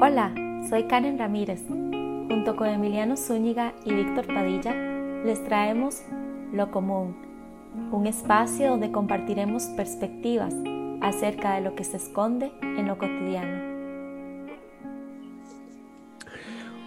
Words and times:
Hola, 0.00 0.32
soy 0.70 0.84
Karen 0.84 1.18
Ramírez. 1.18 1.60
Junto 1.66 2.54
con 2.54 2.68
Emiliano 2.68 3.16
Zúñiga 3.16 3.74
y 3.84 3.92
Víctor 3.92 4.28
Padilla, 4.28 4.72
les 5.24 5.42
traemos 5.42 6.02
Lo 6.52 6.70
Común, 6.70 7.16
un 7.90 8.06
espacio 8.06 8.70
donde 8.70 8.92
compartiremos 8.92 9.64
perspectivas 9.76 10.54
acerca 11.00 11.56
de 11.56 11.62
lo 11.62 11.74
que 11.74 11.82
se 11.82 11.96
esconde 11.96 12.52
en 12.62 12.86
lo 12.86 12.96
cotidiano. 12.96 13.60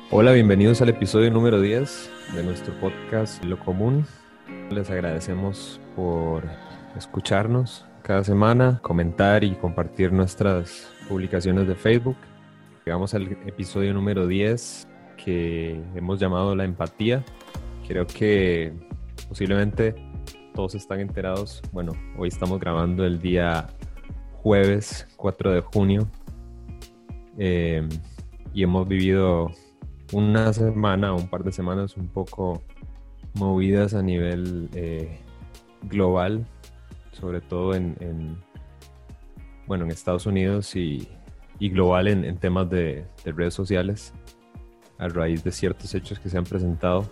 Hola, 0.09 0.31
bienvenidos 0.31 0.81
al 0.81 0.87
episodio 0.87 1.31
número 1.31 1.59
10 1.59 2.09
de 2.33 2.43
nuestro 2.45 2.73
podcast 2.79 3.43
Lo 3.43 3.59
Común. 3.59 4.05
Les 4.69 4.89
agradecemos 4.89 5.81
por 5.97 6.45
escucharnos 6.95 7.85
cada 8.03 8.23
semana, 8.23 8.79
comentar 8.81 9.43
y 9.43 9.55
compartir 9.55 10.13
nuestras 10.13 10.89
publicaciones 11.09 11.67
de 11.67 11.75
Facebook. 11.75 12.15
Llegamos 12.85 13.13
al 13.13 13.31
episodio 13.45 13.93
número 13.93 14.25
10 14.25 14.87
que 15.23 15.79
hemos 15.93 16.19
llamado 16.19 16.55
la 16.55 16.63
empatía. 16.63 17.23
Creo 17.87 18.07
que 18.07 18.73
posiblemente 19.29 19.93
todos 20.55 20.73
están 20.73 20.99
enterados. 20.99 21.61
Bueno, 21.71 21.91
hoy 22.17 22.29
estamos 22.29 22.59
grabando 22.59 23.05
el 23.05 23.21
día 23.21 23.67
jueves 24.33 25.07
4 25.17 25.53
de 25.53 25.61
junio 25.61 26.09
eh, 27.37 27.87
y 28.51 28.63
hemos 28.63 28.87
vivido 28.87 29.51
una 30.11 30.51
semana, 30.51 31.13
un 31.13 31.27
par 31.27 31.43
de 31.43 31.51
semanas 31.51 31.95
un 31.97 32.07
poco 32.07 32.63
movidas 33.35 33.93
a 33.93 34.01
nivel 34.01 34.69
eh, 34.73 35.19
global, 35.83 36.47
sobre 37.11 37.41
todo 37.41 37.75
en, 37.75 38.41
bueno, 39.67 39.85
en 39.85 39.91
Estados 39.91 40.25
Unidos 40.25 40.75
y, 40.75 41.07
y 41.61 41.69
global 41.69 42.07
en, 42.07 42.37
temas 42.37 42.67
de, 42.71 43.05
redes 43.23 43.53
sociales 43.53 44.13
a 44.97 45.07
raíz 45.07 45.43
de 45.43 45.51
ciertos 45.51 45.93
hechos 45.93 46.19
que 46.19 46.27
se 46.27 46.35
han 46.35 46.43
presentado, 46.43 47.07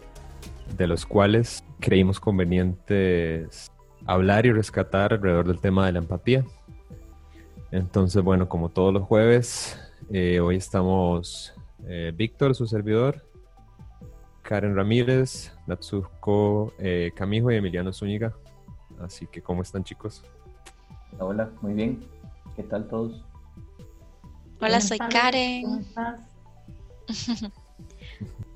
de 0.76 0.88
los 0.88 1.06
cuales 1.06 1.64
creímos 1.80 2.20
convenientes 2.20 3.72
hablar 4.08 4.48
y 4.48 4.52
rescatar 4.52 5.14
alrededor 5.14 5.46
del 5.46 5.60
tema 5.60 5.86
de 5.86 5.92
la 5.92 6.00
empatía. 6.00 6.44
Entonces, 7.70 8.24
bueno, 8.24 8.50
como 8.50 8.70
todos 8.70 8.92
los 8.92 9.04
jueves, 9.04 9.80
eh, 10.10 10.40
hoy 10.40 10.56
estamos 10.56 11.54
eh, 11.86 12.12
Víctor, 12.16 12.56
su 12.56 12.66
servidor, 12.66 13.24
Karen 14.42 14.76
Ramírez, 14.76 15.54
Natsuko 15.68 16.74
eh, 16.80 17.12
Camijo 17.16 17.52
y 17.52 17.56
Emiliano 17.58 17.94
Zúñiga. 17.94 18.34
Así 19.00 19.28
que, 19.28 19.44
¿cómo 19.44 19.62
están 19.62 19.84
chicos? 19.84 20.24
Hola, 21.20 21.52
muy 21.62 21.74
bien. 21.74 22.00
¿Qué 22.56 22.64
tal 22.64 22.88
todos? 22.88 23.29
Hola, 24.62 24.82
soy 24.82 24.98
Karen. 24.98 25.86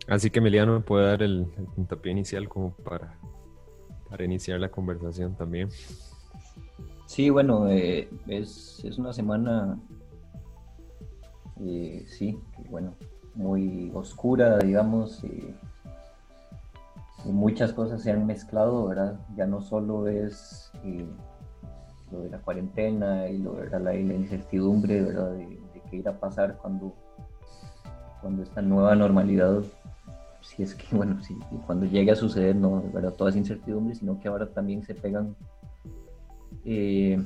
Así 0.08 0.30
que 0.30 0.40
Emiliano 0.40 0.74
me 0.74 0.82
puede 0.82 1.08
dar 1.08 1.24
el, 1.24 1.46
puntapié 1.76 2.12
inicial 2.12 2.50
como 2.50 2.72
para, 2.72 3.18
para 4.10 4.26
iniciar 4.26 4.60
la 4.60 4.70
conversación 4.70 5.34
también. 5.36 5.70
Sí, 7.06 7.30
bueno, 7.30 7.70
eh, 7.70 8.10
es, 8.28 8.84
una 8.98 9.14
semana, 9.14 9.80
eh, 11.62 12.04
sí, 12.08 12.38
bueno, 12.70 12.96
muy 13.34 13.90
oscura, 13.94 14.58
digamos, 14.58 15.24
y, 15.24 15.56
muchas 17.26 17.72
cosas 17.72 18.04
se 18.04 18.12
han 18.12 18.26
mezclado, 18.28 18.88
¿verdad? 18.88 19.18
Ya 19.38 19.46
no 19.46 19.62
solo 19.62 20.10
es 20.10 20.70
eh, 20.84 21.06
lo 22.12 22.20
de 22.20 22.30
la 22.30 22.40
cuarentena 22.40 23.30
y 23.30 23.38
lo 23.38 23.54
de 23.54 23.80
la, 23.80 23.96
incertidumbre, 23.96 25.02
¿verdad? 25.02 25.32
De, 25.32 25.63
qué 25.94 26.00
ir 26.00 26.10
a 26.10 26.20
pasar 26.20 26.58
cuando, 26.58 26.94
cuando 28.22 28.42
esta 28.42 28.62
nueva 28.62 28.96
normalidad, 28.96 29.62
si 30.42 30.64
es 30.64 30.74
que, 30.74 30.84
bueno, 30.96 31.22
si, 31.22 31.36
cuando 31.68 31.86
llegue 31.86 32.12
a 32.12 32.16
suceder, 32.16 32.56
no, 32.56 32.84
¿verdad? 32.92 33.14
Toda 33.14 33.30
esa 33.30 33.40
incertidumbre, 33.40 33.96
sino 33.96 34.20
que 34.20 34.28
ahora 34.28 34.48
también 34.48 34.84
se 34.84 34.96
pegan, 34.96 35.36
eh, 36.66 37.24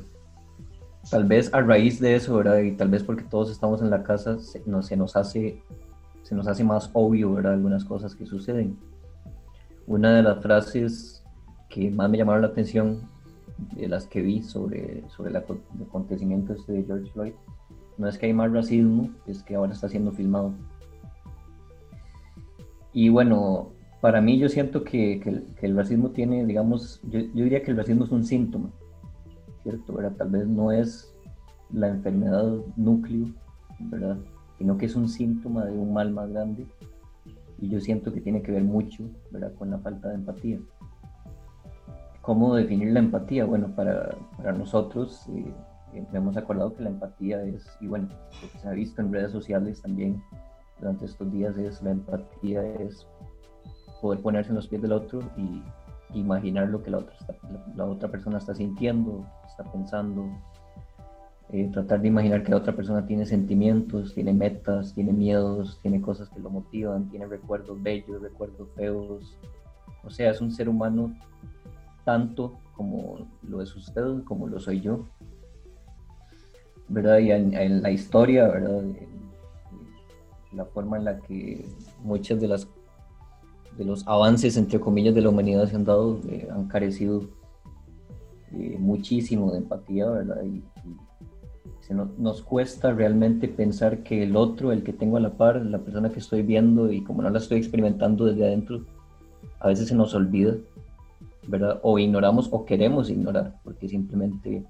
tal 1.09 1.23
vez 1.23 1.53
a 1.53 1.61
raíz 1.61 1.99
de 1.99 2.15
eso, 2.15 2.35
¿verdad? 2.35 2.59
Y 2.59 2.73
tal 2.73 2.89
vez 2.89 3.03
porque 3.03 3.23
todos 3.23 3.49
estamos 3.49 3.81
en 3.81 3.89
la 3.89 4.03
casa, 4.03 4.39
se, 4.39 4.61
no, 4.65 4.83
se 4.83 4.97
nos 4.97 5.15
hace 5.15 5.61
se 6.23 6.35
nos 6.35 6.45
hace 6.47 6.61
más 6.65 6.89
obvio, 6.91 7.35
¿verdad? 7.35 7.53
Algunas 7.53 7.85
cosas 7.85 8.13
que 8.13 8.25
suceden. 8.25 8.77
Una 9.85 10.13
de 10.13 10.23
las 10.23 10.41
frases 10.41 11.23
que 11.69 11.89
más 11.89 12.09
me 12.09 12.17
llamaron 12.17 12.41
la 12.41 12.49
atención 12.49 12.99
de 13.77 13.87
las 13.87 14.07
que 14.07 14.21
vi 14.21 14.43
sobre, 14.43 15.07
sobre 15.09 15.29
el 15.29 15.37
acontecimiento 15.37 16.51
este 16.51 16.73
de 16.73 16.83
George 16.83 17.09
Floyd, 17.11 17.33
no 17.97 18.07
es 18.07 18.17
que 18.17 18.27
hay 18.27 18.33
más 18.33 18.51
racismo, 18.51 19.09
es 19.25 19.43
que 19.43 19.55
ahora 19.55 19.73
está 19.73 19.89
siendo 19.89 20.11
filmado. 20.11 20.53
Y 22.93 23.09
bueno, 23.09 23.69
para 24.01 24.21
mí 24.21 24.37
yo 24.37 24.49
siento 24.49 24.83
que, 24.83 25.19
que, 25.19 25.65
el, 25.65 25.75
racismo 25.75 26.11
tiene, 26.11 26.45
digamos, 26.45 27.01
yo, 27.03 27.19
yo, 27.19 27.43
diría 27.43 27.63
que 27.63 27.71
el 27.71 27.77
racismo 27.77 28.05
es 28.05 28.11
un 28.11 28.23
síntoma, 28.23 28.69
¿cierto? 29.63 29.93
¿verdad? 29.93 30.13
Tal 30.17 30.29
vez 30.29 30.47
no 30.47 30.71
es 30.71 31.13
la 31.71 31.89
enfermedad 31.89 32.57
núcleo, 32.75 33.27
¿verdad? 33.79 34.17
Sino 34.57 34.77
que 34.77 34.85
es 34.85 34.95
un 34.95 35.09
síntoma 35.09 35.65
de 35.65 35.71
un 35.71 35.93
mal 35.93 36.11
más 36.11 36.29
grande 36.29 36.65
y 37.59 37.69
yo 37.69 37.79
siento 37.79 38.13
que 38.13 38.21
tiene 38.21 38.41
que 38.41 38.51
ver 38.51 38.63
mucho 38.63 39.03
¿verdad? 39.31 39.53
con 39.55 39.71
la 39.71 39.79
falta 39.79 40.09
de 40.09 40.15
empatía. 40.15 40.59
¿Cómo 42.21 42.55
definir 42.55 42.91
la 42.91 42.99
empatía? 42.99 43.45
Bueno, 43.45 43.73
para, 43.75 44.15
para 44.35 44.51
nosotros 44.51 45.27
eh, 45.29 45.53
hemos 46.13 46.37
acordado 46.37 46.73
que 46.75 46.83
la 46.83 46.89
empatía 46.89 47.43
es, 47.43 47.65
y 47.81 47.87
bueno, 47.87 48.07
lo 48.41 48.51
que 48.51 48.59
se 48.59 48.67
ha 48.67 48.71
visto 48.71 49.01
en 49.01 49.11
redes 49.11 49.31
sociales 49.31 49.81
también 49.81 50.21
durante 50.79 51.05
estos 51.05 51.31
días 51.31 51.57
es 51.57 51.81
la 51.81 51.91
empatía 51.91 52.65
es 52.65 53.07
poder 54.01 54.21
ponerse 54.21 54.49
en 54.49 54.55
los 54.55 54.67
pies 54.67 54.81
del 54.81 54.91
otro 54.91 55.19
y 55.37 55.63
imaginar 56.13 56.69
lo 56.69 56.83
que 56.83 56.91
la 56.91 56.99
otra, 56.99 57.15
la 57.75 57.85
otra 57.85 58.09
persona 58.09 58.37
está 58.37 58.53
sintiendo, 58.53 59.25
está 59.47 59.63
pensando, 59.71 60.29
eh, 61.49 61.69
tratar 61.71 62.01
de 62.01 62.09
imaginar 62.09 62.43
que 62.43 62.51
la 62.51 62.57
otra 62.57 62.75
persona 62.75 63.05
tiene 63.05 63.25
sentimientos, 63.25 64.13
tiene 64.13 64.33
metas, 64.33 64.93
tiene 64.93 65.13
miedos, 65.13 65.79
tiene 65.81 66.01
cosas 66.01 66.29
que 66.29 66.39
lo 66.39 66.49
motivan, 66.49 67.09
tiene 67.09 67.25
recuerdos 67.25 67.81
bellos, 67.81 68.21
recuerdos 68.21 68.67
feos. 68.75 69.37
O 70.03 70.09
sea, 70.09 70.31
es 70.31 70.41
un 70.41 70.51
ser 70.51 70.67
humano 70.67 71.13
tanto 72.03 72.59
como 72.75 73.27
lo 73.43 73.61
es 73.61 73.75
usted, 73.75 74.23
como 74.25 74.47
lo 74.47 74.59
soy 74.59 74.81
yo. 74.81 75.05
¿Verdad? 76.89 77.19
Y 77.19 77.31
en, 77.31 77.81
la 77.81 77.91
historia, 77.91 78.47
¿verdad? 78.47 78.83
La 80.53 80.65
forma 80.65 80.97
en 80.97 81.05
la 81.05 81.19
que 81.19 81.65
muchas 82.03 82.39
de 82.39 82.47
las 82.47 82.67
de 83.77 83.85
los 83.85 84.07
avances, 84.07 84.57
entre 84.57 84.79
comillas, 84.79 85.13
de 85.13 85.21
la 85.21 85.29
humanidad 85.29 85.69
se 85.69 85.75
han 85.75 85.85
dado, 85.85 86.19
eh, 86.29 86.47
han 86.51 86.67
carecido 86.67 87.25
eh, 88.53 88.75
muchísimo 88.79 89.51
de 89.51 89.59
empatía, 89.59 90.07
¿verdad? 90.07 90.43
y 90.43 90.63
nos 92.17 92.41
cuesta 92.41 92.91
realmente 92.91 93.47
pensar 93.47 94.03
que 94.03 94.23
el 94.23 94.35
otro, 94.35 94.71
el 94.71 94.83
que 94.83 94.93
tengo 94.93 95.17
a 95.17 95.21
la 95.21 95.37
par, 95.37 95.65
la 95.65 95.79
persona 95.79 96.09
que 96.09 96.19
estoy 96.19 96.41
viendo 96.41 96.91
y 96.91 97.01
como 97.01 97.21
no 97.21 97.29
la 97.29 97.39
estoy 97.39 97.59
experimentando 97.59 98.25
desde 98.25 98.45
adentro, 98.45 98.81
a 99.59 99.67
veces 99.67 99.87
se 99.87 99.95
nos 99.95 100.13
olvida, 100.13 100.55
¿verdad? 101.47 101.79
O 101.83 101.97
ignoramos 101.97 102.49
o 102.51 102.65
queremos 102.65 103.09
ignorar, 103.09 103.59
porque 103.63 103.87
simplemente 103.87 104.65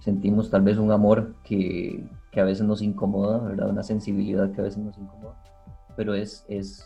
sentimos 0.00 0.50
tal 0.50 0.62
vez 0.62 0.78
un 0.78 0.92
amor 0.92 1.34
que, 1.44 2.04
que 2.30 2.40
a 2.40 2.44
veces 2.44 2.66
nos 2.66 2.82
incomoda, 2.82 3.38
¿verdad? 3.38 3.70
Una 3.70 3.82
sensibilidad 3.82 4.50
que 4.52 4.60
a 4.60 4.64
veces 4.64 4.78
nos 4.78 4.96
incomoda, 4.98 5.42
pero 5.96 6.14
es, 6.14 6.44
es, 6.48 6.84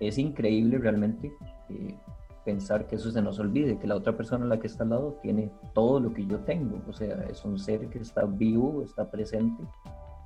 es 0.00 0.18
increíble 0.18 0.78
realmente. 0.78 1.32
Eh, 1.70 1.96
pensar 2.44 2.86
que 2.86 2.96
eso 2.96 3.10
se 3.10 3.22
nos 3.22 3.38
olvide, 3.38 3.78
que 3.78 3.86
la 3.86 3.96
otra 3.96 4.16
persona 4.16 4.44
la 4.44 4.60
que 4.60 4.66
está 4.66 4.84
al 4.84 4.90
lado 4.90 5.18
tiene 5.22 5.50
todo 5.72 5.98
lo 5.98 6.12
que 6.12 6.26
yo 6.26 6.40
tengo, 6.40 6.80
o 6.86 6.92
sea, 6.92 7.24
es 7.30 7.44
un 7.44 7.58
ser 7.58 7.88
que 7.88 7.98
está 7.98 8.24
vivo, 8.24 8.82
está 8.82 9.10
presente, 9.10 9.64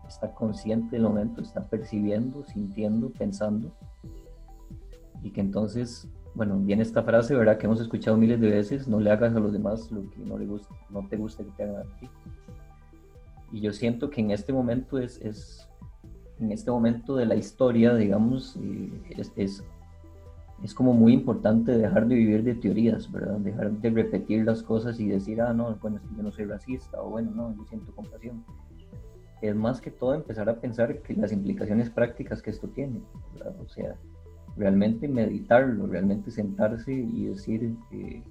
está 0.06 0.34
consciente 0.34 0.96
del 0.96 1.04
momento, 1.04 1.40
está 1.40 1.64
percibiendo, 1.68 2.44
sintiendo, 2.44 3.10
pensando, 3.10 3.72
y 5.22 5.30
que 5.30 5.40
entonces, 5.40 6.08
bueno, 6.34 6.58
viene 6.58 6.82
esta 6.82 7.02
frase, 7.02 7.34
¿verdad? 7.34 7.58
Que 7.58 7.66
hemos 7.66 7.80
escuchado 7.80 8.16
miles 8.16 8.40
de 8.40 8.50
veces, 8.50 8.88
no 8.88 9.00
le 9.00 9.10
hagas 9.10 9.34
a 9.34 9.40
los 9.40 9.52
demás 9.52 9.90
lo 9.90 10.08
que 10.10 10.18
no, 10.18 10.38
le 10.38 10.46
gusta, 10.46 10.74
no 10.90 11.06
te 11.08 11.16
gusta 11.16 11.44
que 11.44 11.50
te 11.50 11.62
hagan 11.64 11.76
a 11.76 11.98
ti. 11.98 12.08
Y 13.52 13.60
yo 13.60 13.72
siento 13.72 14.10
que 14.10 14.20
en 14.20 14.30
este 14.30 14.52
momento 14.52 14.98
es, 14.98 15.20
es 15.22 15.68
en 16.38 16.52
este 16.52 16.70
momento 16.70 17.16
de 17.16 17.26
la 17.26 17.34
historia, 17.34 17.94
digamos, 17.94 18.56
eh, 18.60 18.90
es, 19.16 19.32
es 19.36 19.64
es 20.62 20.74
como 20.74 20.92
muy 20.92 21.12
importante 21.12 21.76
dejar 21.76 22.06
de 22.08 22.16
vivir 22.16 22.42
de 22.42 22.54
teorías, 22.54 23.10
¿verdad? 23.12 23.38
Dejar 23.38 23.70
de 23.70 23.90
repetir 23.90 24.44
las 24.44 24.62
cosas 24.62 24.98
y 24.98 25.06
decir, 25.06 25.40
ah, 25.40 25.52
no, 25.52 25.76
bueno, 25.80 26.00
yo 26.16 26.22
no 26.22 26.32
soy 26.32 26.46
racista, 26.46 27.00
o 27.00 27.10
bueno, 27.10 27.30
no, 27.32 27.54
yo 27.56 27.64
siento 27.66 27.94
compasión. 27.94 28.44
Es 29.40 29.54
más 29.54 29.80
que 29.80 29.92
todo 29.92 30.14
empezar 30.14 30.48
a 30.48 30.56
pensar 30.56 31.00
que 31.00 31.14
las 31.14 31.30
implicaciones 31.30 31.90
prácticas 31.90 32.42
que 32.42 32.50
esto 32.50 32.66
tiene, 32.68 33.00
¿verdad? 33.34 33.54
O 33.64 33.68
sea, 33.68 33.94
realmente 34.58 35.08
meditarlo, 35.08 35.86
realmente 35.86 36.30
sentarse 36.30 36.92
y 36.92 37.26
decir, 37.26 37.74
eh, 37.92 38.22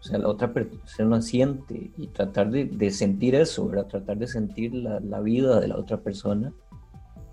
o 0.00 0.02
sea, 0.02 0.18
la 0.18 0.28
otra 0.28 0.52
persona 0.52 1.22
siente 1.22 1.90
y 1.96 2.08
tratar 2.08 2.50
de, 2.50 2.90
sentir 2.90 3.34
eso, 3.34 3.68
¿verdad? 3.68 3.86
Tratar 3.86 4.18
de 4.18 4.26
sentir 4.26 4.74
la, 4.74 5.20
vida 5.20 5.60
de 5.60 5.68
la 5.68 5.76
otra 5.76 5.98
persona 5.98 6.52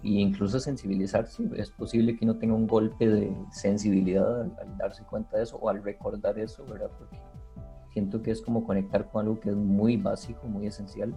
incluso 0.03 0.59
sensibilizarse. 0.59 1.47
Es 1.56 1.69
posible 1.69 2.18
que 2.18 2.25
uno 2.25 2.38
tenga 2.38 2.56
un 2.56 2.68
golpe 2.68 3.07
de 3.07 3.35
sensibilidad 3.51 4.41
al, 4.41 4.77
darse 4.77 5.03
cuenta 5.03 5.38
de 5.38 5.44
eso 5.44 5.57
o 5.57 5.69
al 5.69 5.83
recordar 5.83 6.39
eso, 6.39 6.65
¿verdad? 6.65 6.89
Porque 6.97 7.19
siento 7.94 8.21
que 8.21 8.31
es 8.31 8.41
como 8.41 8.65
conectar 8.65 9.09
con 9.12 9.25
algo 9.25 9.39
que 9.39 9.50
es 9.50 9.56
muy 9.56 9.97
básico, 9.97 10.47
muy 10.47 10.65
esencial, 10.67 11.13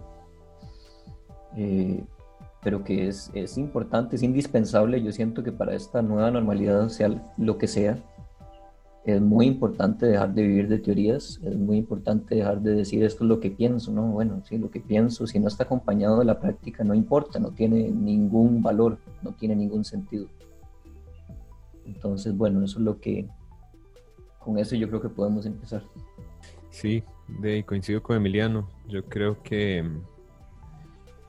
eh, 1.55 2.03
pero 2.65 2.83
que 2.83 3.07
es, 3.07 3.29
es 3.35 3.59
importante, 3.59 4.15
es 4.15 4.23
indispensable. 4.23 4.99
Yo 5.03 5.11
siento 5.11 5.43
que 5.43 5.51
para 5.51 5.75
esta 5.75 6.01
nueva 6.01 6.31
normalidad, 6.31 6.89
sea 6.89 7.23
lo 7.37 7.59
que 7.59 7.67
sea, 7.67 8.03
es 9.05 9.21
muy 9.21 9.45
importante 9.45 10.07
dejar 10.07 10.33
de 10.33 10.41
vivir 10.41 10.67
de 10.67 10.79
teorías, 10.79 11.39
es 11.43 11.55
muy 11.55 11.77
importante 11.77 12.33
dejar 12.33 12.61
de 12.61 12.73
decir 12.73 13.03
esto 13.03 13.23
es 13.23 13.27
lo 13.29 13.39
que 13.39 13.51
pienso, 13.51 13.91
¿no? 13.91 14.07
Bueno, 14.07 14.41
sí, 14.49 14.57
lo 14.57 14.71
que 14.71 14.79
pienso, 14.79 15.27
si 15.27 15.39
no 15.39 15.47
está 15.47 15.65
acompañado 15.65 16.17
de 16.17 16.25
la 16.25 16.39
práctica, 16.39 16.83
no 16.83 16.95
importa, 16.95 17.37
no 17.37 17.51
tiene 17.51 17.91
ningún 17.91 18.63
valor, 18.63 18.97
no 19.21 19.31
tiene 19.33 19.55
ningún 19.55 19.85
sentido. 19.85 20.25
Entonces, 21.85 22.35
bueno, 22.35 22.63
eso 22.63 22.79
es 22.79 22.83
lo 22.83 22.99
que, 22.99 23.27
con 24.39 24.57
eso 24.57 24.75
yo 24.75 24.87
creo 24.87 25.01
que 25.03 25.09
podemos 25.09 25.45
empezar. 25.45 25.83
Sí, 26.71 27.03
de, 27.27 27.63
coincido 27.63 28.01
con 28.01 28.17
Emiliano, 28.17 28.67
yo 28.87 29.05
creo 29.05 29.43
que 29.43 29.87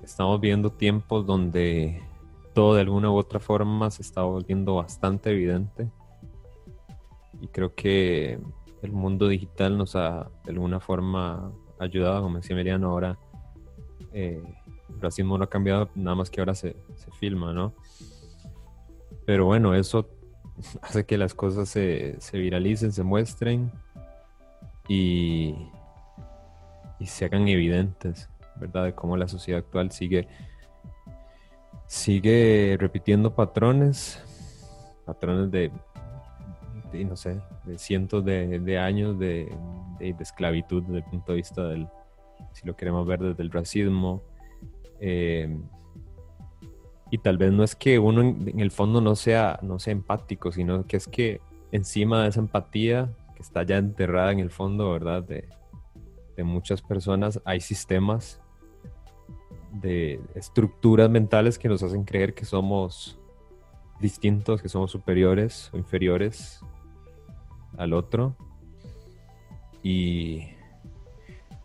estamos 0.06 0.41
viendo 0.41 0.70
tiempos 0.70 1.26
donde 1.26 2.03
todo 2.55 2.75
de 2.75 2.81
alguna 2.81 3.11
u 3.11 3.17
otra 3.17 3.41
forma 3.41 3.91
se 3.91 4.03
está 4.03 4.23
volviendo 4.23 4.76
bastante 4.76 5.31
evidente 5.31 5.91
y 7.41 7.49
creo 7.49 7.75
que 7.75 8.38
el 8.82 8.93
mundo 8.93 9.29
digital 9.29 9.76
nos 9.76 9.97
ha 9.97 10.31
de 10.44 10.53
alguna 10.53 10.81
forma 10.81 11.53
ayudado, 11.79 12.23
como 12.23 12.37
decía 12.38 12.56
Meriano, 12.56 12.91
ahora 12.91 13.19
eh, 14.12 14.43
el 14.88 15.00
racismo 15.00 15.37
no 15.37 15.44
ha 15.44 15.50
cambiado, 15.50 15.91
nada 15.94 16.14
más 16.14 16.31
que 16.31 16.41
ahora 16.41 16.55
se, 16.55 16.76
se, 16.94 17.11
filma, 17.12 17.53
¿no? 17.53 17.75
Pero 19.26 19.44
bueno, 19.44 19.75
eso 19.75 20.08
hace 20.82 21.05
que 21.05 21.19
las 21.19 21.35
cosas 21.35 21.69
se, 21.69 22.17
se 22.20 22.38
viralicen, 22.38 22.93
se 22.93 23.03
muestren 23.03 23.73
y, 24.88 25.55
y, 26.99 27.06
se 27.06 27.25
hagan 27.25 27.49
evidentes, 27.49 28.31
¿verdad? 28.61 28.85
De 28.85 28.94
cómo 28.94 29.17
la 29.17 29.29
sociedad 29.29 29.61
actual 29.61 29.91
sigue, 29.93 30.29
sigue 31.87 32.76
repitiendo 32.79 33.35
patrones, 33.35 34.23
patrones 35.05 35.50
de 35.50 35.70
no 37.05 37.17
sé, 37.17 37.41
de 37.64 37.79
cientos 37.79 38.25
de, 38.25 38.79
años 38.79 39.19
de, 39.19 39.55
esclavitud 40.20 40.82
desde 40.82 40.99
el 40.99 41.05
punto 41.05 41.32
de 41.32 41.37
vista 41.37 41.67
del, 41.69 41.88
si 42.53 42.67
lo 42.67 42.76
queremos 42.76 43.06
ver 43.06 43.20
desde 43.20 43.43
el 43.43 43.50
racismo. 43.50 44.23
Eh, 45.00 45.58
y 47.11 47.19
tal 47.19 47.38
vez 47.38 47.53
no 47.53 47.62
es 47.62 47.76
que 47.76 47.99
uno 47.99 48.20
en, 48.23 48.61
el 48.61 48.70
fondo 48.70 49.00
no 49.00 49.14
sea, 49.14 49.58
no 49.62 49.79
sea 49.79 49.93
empático, 49.93 50.50
sino 50.53 50.87
que 50.87 50.97
es 50.97 51.06
que 51.06 51.41
encima 51.73 52.23
de 52.23 52.31
esa 52.31 52.41
empatía 52.41 53.12
que 53.35 53.43
está 53.43 53.62
ya 53.62 53.76
enterrada 53.76 54.32
en 54.32 54.41
el 54.41 54.50
fondo, 54.50 54.93
¿verdad? 54.93 55.23
De, 55.23 55.49
de 56.37 56.44
muchas 56.44 56.82
personas, 56.82 57.41
hay 57.44 57.61
sistemas 57.61 58.41
de 59.81 60.20
estructuras 60.34 61.11
mentales 61.11 61.58
que 61.58 61.69
nos 61.69 61.82
hacen 61.82 62.05
creer 62.05 62.34
que 62.34 62.44
somos 62.44 63.19
distintos, 64.00 64.62
que 64.62 64.69
somos 64.69 64.90
superiores 64.90 65.70
o 65.73 65.78
inferiores 65.78 66.61
al 67.76 67.93
otro. 67.93 68.37
Y 69.82 70.49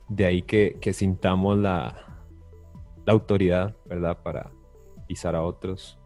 de 0.09 0.25
ahí 0.25 0.41
que, 0.41 0.93
sintamos 0.93 1.57
la, 1.57 2.21
la, 3.05 3.13
autoridad, 3.13 3.75
¿verdad? 3.85 4.17
Para 4.21 4.51
pisar 5.07 5.35
a 5.35 5.41
otros 5.41 5.97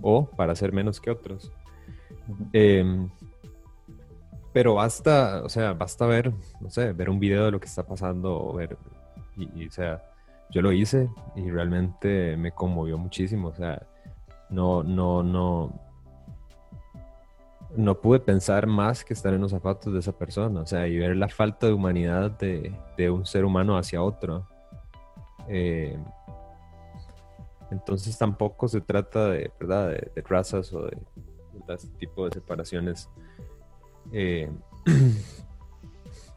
o 0.00 0.26
para 0.26 0.54
ser 0.54 0.72
menos 0.72 1.00
que 1.00 1.10
otros. 1.10 1.52
Em, 2.52 3.10
pero 4.52 4.74
basta, 4.74 5.42
o 5.44 5.48
sea, 5.48 5.72
basta 5.72 6.06
ver, 6.06 6.32
no 6.60 6.70
sé, 6.70 6.92
ver 6.92 7.10
un 7.10 7.18
video 7.18 7.46
de 7.46 7.50
lo 7.50 7.60
que 7.60 7.66
está 7.66 7.84
pasando 7.86 8.38
o 8.38 8.54
ver, 8.54 8.76
y, 9.36 9.66
o 9.66 9.70
sea, 9.70 10.02
yo 10.52 10.62
lo 10.62 10.70
hice 10.70 11.10
y 11.34 11.50
realmente 11.50 12.36
me 12.36 12.52
conmovió 12.52 12.98
muchísimo, 12.98 13.48
o 13.48 13.54
sea, 13.54 13.86
no, 14.50 14.82
no, 14.82 15.22
no, 15.22 15.72
no 17.74 18.00
pude 18.00 18.20
pensar 18.20 18.66
más 18.66 19.04
que 19.04 19.14
estar 19.14 19.32
en 19.32 19.40
los 19.40 19.50
zapatos 19.50 19.92
de 19.92 20.00
esa 20.00 20.12
persona, 20.12 20.60
o 20.60 20.66
sea, 20.66 20.86
y 20.86 20.98
ver 20.98 21.16
la 21.16 21.28
falta 21.28 21.66
de 21.66 21.72
humanidad 21.72 22.30
de, 22.38 23.10
un 23.10 23.24
ser 23.24 23.44
humano 23.44 23.76
hacia 23.78 24.02
otro. 24.02 24.46
Eh, 25.48 25.98
entonces 27.70 28.16
tampoco 28.18 28.68
se 28.68 28.82
trata 28.82 29.30
de, 29.30 29.50
¿verdad? 29.58 29.88
de, 29.88 30.22
razas 30.28 30.72
o 30.74 30.84
de, 30.84 30.98
este 31.68 31.88
tipo 31.96 32.26
de 32.26 32.32
separaciones 32.32 33.08
eh, 34.12 34.50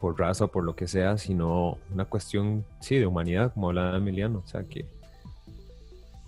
por 0.00 0.18
raza 0.18 0.44
o 0.44 0.48
por 0.48 0.64
lo 0.64 0.76
que 0.76 0.88
sea, 0.88 1.18
sino 1.18 1.78
una 1.92 2.04
cuestión, 2.04 2.64
sí, 2.80 2.96
de 2.96 3.06
humanidad, 3.06 3.52
como 3.52 3.68
hablaba 3.68 3.96
Emiliano, 3.96 4.42
o 4.44 4.46
sea, 4.46 4.64
que 4.64 4.84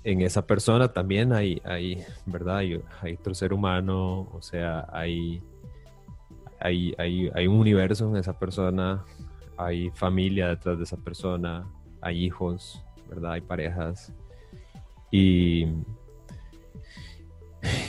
en 0.05 0.23
esa 0.23 0.47
persona 0.47 0.89
también 0.93 1.33
hay, 1.33 1.61
hay 1.65 2.05
¿verdad? 2.27 2.59
Hay, 2.59 2.83
otro 3.19 3.35
ser 3.35 3.53
humano, 3.53 4.29
o 4.33 4.41
sea, 4.41 4.87
hay, 4.93 5.43
hay, 6.61 6.95
hay, 6.99 7.47
un 7.47 7.57
universo 7.57 8.09
en 8.09 8.17
esa 8.17 8.39
persona, 8.39 9.05
hay 9.57 9.91
familia 9.91 10.49
detrás 10.49 10.79
de 10.79 10.85
esa 10.85 10.97
persona, 10.97 11.67
hay 12.01 12.25
hijos, 12.25 12.83
¿verdad? 13.09 13.33
Hay 13.33 13.41
parejas. 13.41 14.13
Y, 15.11 15.67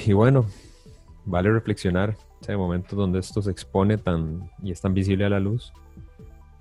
y 0.06 0.14
bueno, 0.14 0.46
vale 1.26 1.52
reflexionar, 1.52 2.18
o 2.40 2.44
sea, 2.44 2.58
momentos 2.58 2.98
donde 2.98 3.20
esto 3.20 3.42
se 3.42 3.52
expone 3.52 3.98
tan 3.98 4.50
y 4.64 4.72
es 4.72 4.82
tan 4.82 4.94
visible 4.94 5.26
a 5.26 5.30
la 5.30 5.40
luz. 5.40 5.74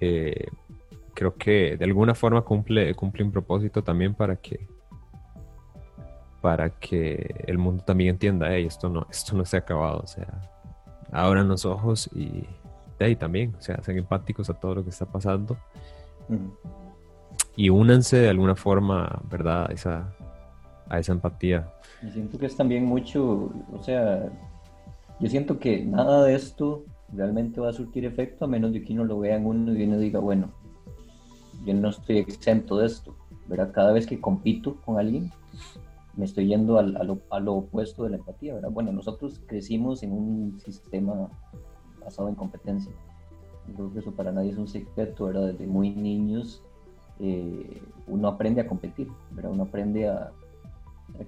Eh, 0.01 0.47
creo 1.15 1.35
que 1.35 1.77
de 1.77 1.85
alguna 1.85 2.15
forma 2.15 2.43
cumple, 2.43 2.95
cumple 2.95 3.25
un 3.25 3.33
propósito 3.33 3.83
también 3.83 4.15
para 4.15 4.37
que 4.37 4.67
para 6.41 6.71
que 6.71 7.35
el 7.49 7.59
mundo 7.59 7.83
también 7.83 8.11
entienda, 8.11 8.47
hey, 8.49 8.65
esto 8.65 8.89
no, 8.89 9.07
esto 9.11 9.37
no 9.37 9.45
se 9.45 9.57
ha 9.57 9.61
acabado, 9.61 9.99
o 10.05 10.07
sea, 10.07 10.41
abran 11.11 11.49
los 11.49 11.65
ojos 11.65 12.09
y 12.15 12.47
ahí 13.01 13.17
también, 13.17 13.57
o 13.59 13.61
sea, 13.61 13.83
sean 13.83 13.99
empáticos 13.99 14.49
a 14.49 14.55
todo 14.55 14.77
lo 14.77 14.85
que 14.85 14.91
está 14.91 15.05
pasando 15.05 15.59
y 17.57 17.71
únanse 17.71 18.19
de 18.19 18.29
alguna 18.29 18.55
forma, 18.55 19.21
¿verdad? 19.29 19.67
A 19.69 19.73
esa, 19.73 20.15
a 20.89 20.99
esa 20.99 21.13
empatía. 21.13 21.69
Y 22.03 22.11
siento 22.11 22.39
que 22.39 22.47
es 22.47 22.57
también 22.57 22.85
mucho, 22.85 23.51
o 23.73 23.83
sea, 23.83 24.31
yo 25.21 25.29
siento 25.29 25.59
que 25.59 25.85
nada 25.85 26.25
de 26.25 26.35
esto 26.35 26.85
realmente 27.13 27.61
va 27.61 27.71
a 27.71 27.73
surtir 27.73 28.05
efecto 28.05 28.45
a 28.45 28.49
menos 28.49 28.73
de 28.73 28.83
que 28.83 28.93
uno 28.93 29.05
lo 29.05 29.19
vea 29.19 29.37
en 29.37 29.47
uno 29.47 29.73
y 29.73 29.83
uno 29.85 29.99
diga, 29.99 30.21
bueno, 30.21 30.51
yo 31.65 31.75
no 31.75 31.89
estoy 31.89 32.19
exento 32.19 32.79
de 32.79 32.87
esto, 32.87 33.17
¿verdad? 33.47 33.73
Cada 33.73 33.93
vez 33.93 34.07
que 34.07 34.21
compito 34.21 34.77
con 34.85 34.99
alguien, 34.99 35.31
me 36.17 36.25
estoy 36.25 36.47
yendo 36.47 36.79
al, 36.79 36.97
a, 36.97 37.05
lo, 37.05 37.21
a, 37.31 37.41
lo, 37.41 37.55
opuesto 37.55 38.05
de 38.05 38.11
la 38.11 38.17
empatía, 38.17 38.55
¿verdad? 38.55 38.71
Bueno, 38.71 38.93
nosotros 38.93 39.41
crecimos 39.47 40.03
en 40.03 40.13
un 40.13 40.61
sistema 40.61 41.29
basado 42.05 42.29
en 42.29 42.35
competencia. 42.35 42.93
Yo 43.69 43.75
creo 43.75 43.93
que 43.93 43.99
eso 44.01 44.13
para 44.13 44.33
nadie 44.33 44.51
es 44.51 44.59
un 44.59 44.69
secreto, 44.69 45.27
¿verdad? 45.27 45.49
Desde 45.49 45.67
muy 45.67 45.91
niños 45.91 46.63
eh, 47.21 47.83
uno 48.07 48.29
aprende 48.29 48.61
a 48.61 48.67
competir, 48.67 49.09
¿verdad? 49.33 49.53
Uno 49.53 49.65
aprende 49.65 50.09
a, 50.09 50.33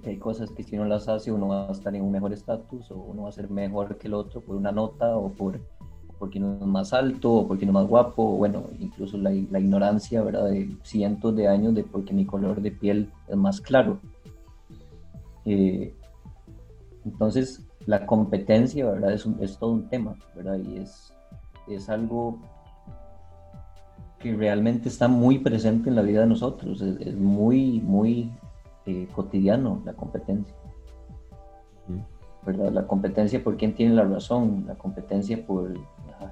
que 0.02 0.10
hay 0.10 0.18
cosas 0.18 0.50
que 0.50 0.62
si 0.62 0.76
uno 0.76 0.84
las 0.84 1.08
hace 1.08 1.32
uno 1.32 1.48
va 1.48 1.68
a 1.68 1.72
estar 1.72 1.94
en 1.94 2.02
un 2.02 2.12
mejor 2.12 2.32
estatus 2.32 2.90
o 2.90 2.96
uno 2.96 3.22
va 3.22 3.28
a 3.30 3.32
ser 3.32 3.50
mejor 3.50 3.96
que 3.98 4.08
el 4.08 4.14
otro 4.14 4.40
por 4.40 4.56
una 4.56 4.72
nota 4.72 5.16
o 5.16 5.30
por 5.30 5.60
porque 6.18 6.38
uno 6.38 6.58
es 6.60 6.66
más 6.66 6.92
alto 6.92 7.32
o 7.32 7.48
porque 7.48 7.64
uno 7.64 7.72
es 7.72 7.82
más 7.82 7.88
guapo, 7.88 8.22
o 8.22 8.36
bueno, 8.36 8.64
incluso 8.78 9.16
la, 9.16 9.30
la 9.30 9.58
ignorancia, 9.58 10.22
¿verdad? 10.22 10.50
De 10.50 10.76
cientos 10.82 11.34
de 11.34 11.48
años 11.48 11.74
de 11.74 11.82
porque 11.82 12.12
mi 12.12 12.26
color 12.26 12.60
de 12.60 12.70
piel 12.70 13.10
es 13.26 13.36
más 13.36 13.60
claro 13.62 13.98
eh, 15.44 15.94
entonces, 17.04 17.66
la 17.86 18.06
competencia, 18.06 18.88
¿verdad? 18.90 19.12
Es, 19.12 19.26
es, 19.40 19.58
todo 19.58 19.72
un 19.72 19.88
tema, 19.88 20.16
¿verdad? 20.34 20.58
Y 20.58 20.78
es, 20.78 21.14
es 21.68 21.88
algo 21.88 22.38
que 24.18 24.34
realmente 24.34 24.88
está 24.88 25.08
muy 25.08 25.38
presente 25.38 25.88
en 25.88 25.96
la 25.96 26.02
vida 26.02 26.20
de 26.20 26.26
nosotros, 26.26 26.82
es, 26.82 27.16
muy, 27.16 27.80
muy 27.80 28.30
eh, 28.86 29.08
cotidiano 29.14 29.82
la 29.84 29.92
competencia. 29.94 30.54
¿verdad? 32.44 32.72
La 32.72 32.86
competencia 32.86 33.42
por 33.42 33.56
quién 33.56 33.74
tiene 33.74 33.94
la 33.94 34.04
razón, 34.04 34.64
la 34.66 34.74
competencia 34.74 35.44
por, 35.46 35.72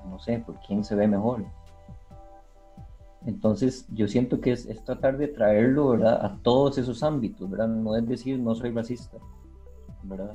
no 0.08 0.18
sé, 0.18 0.38
por 0.38 0.58
quién 0.60 0.84
se 0.84 0.94
ve 0.94 1.06
mejor. 1.06 1.44
Entonces, 3.26 3.86
yo 3.92 4.08
siento 4.08 4.40
que 4.40 4.52
es, 4.52 4.66
tratar 4.84 5.18
de 5.18 5.28
traerlo, 5.28 5.88
¿verdad? 5.90 6.24
A 6.24 6.38
todos 6.42 6.78
esos 6.78 7.02
ámbitos, 7.02 7.50
¿verdad? 7.50 7.68
No 7.68 7.96
es 7.96 8.06
decir, 8.06 8.38
no 8.38 8.54
soy 8.54 8.70
racista, 8.70 9.18
¿verdad? 10.02 10.34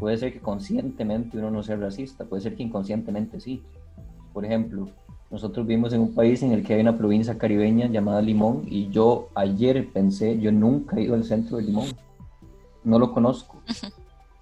Puede 0.00 0.16
ser 0.16 0.32
que 0.32 0.40
conscientemente 0.40 1.36
uno 1.36 1.50
no 1.50 1.62
sea 1.62 1.76
racista, 1.76 2.24
puede 2.24 2.42
ser 2.42 2.56
que 2.56 2.62
inconscientemente 2.62 3.40
sí. 3.40 3.62
Por 4.32 4.46
ejemplo, 4.46 4.88
nosotros 5.30 5.66
vivimos 5.66 5.92
en 5.92 6.00
un 6.00 6.14
país 6.14 6.42
en 6.42 6.52
el 6.52 6.62
que 6.62 6.74
hay 6.74 6.80
una 6.80 6.96
provincia 6.96 7.36
caribeña 7.36 7.88
llamada 7.88 8.22
Limón 8.22 8.62
y 8.66 8.88
yo 8.90 9.28
ayer 9.34 9.88
pensé, 9.92 10.38
yo 10.38 10.52
nunca 10.52 10.96
he 10.96 11.02
ido 11.02 11.14
al 11.14 11.24
centro 11.24 11.56
de 11.56 11.64
Limón. 11.64 11.88
no 12.84 12.98
lo 12.98 13.12
conozco. 13.12 13.60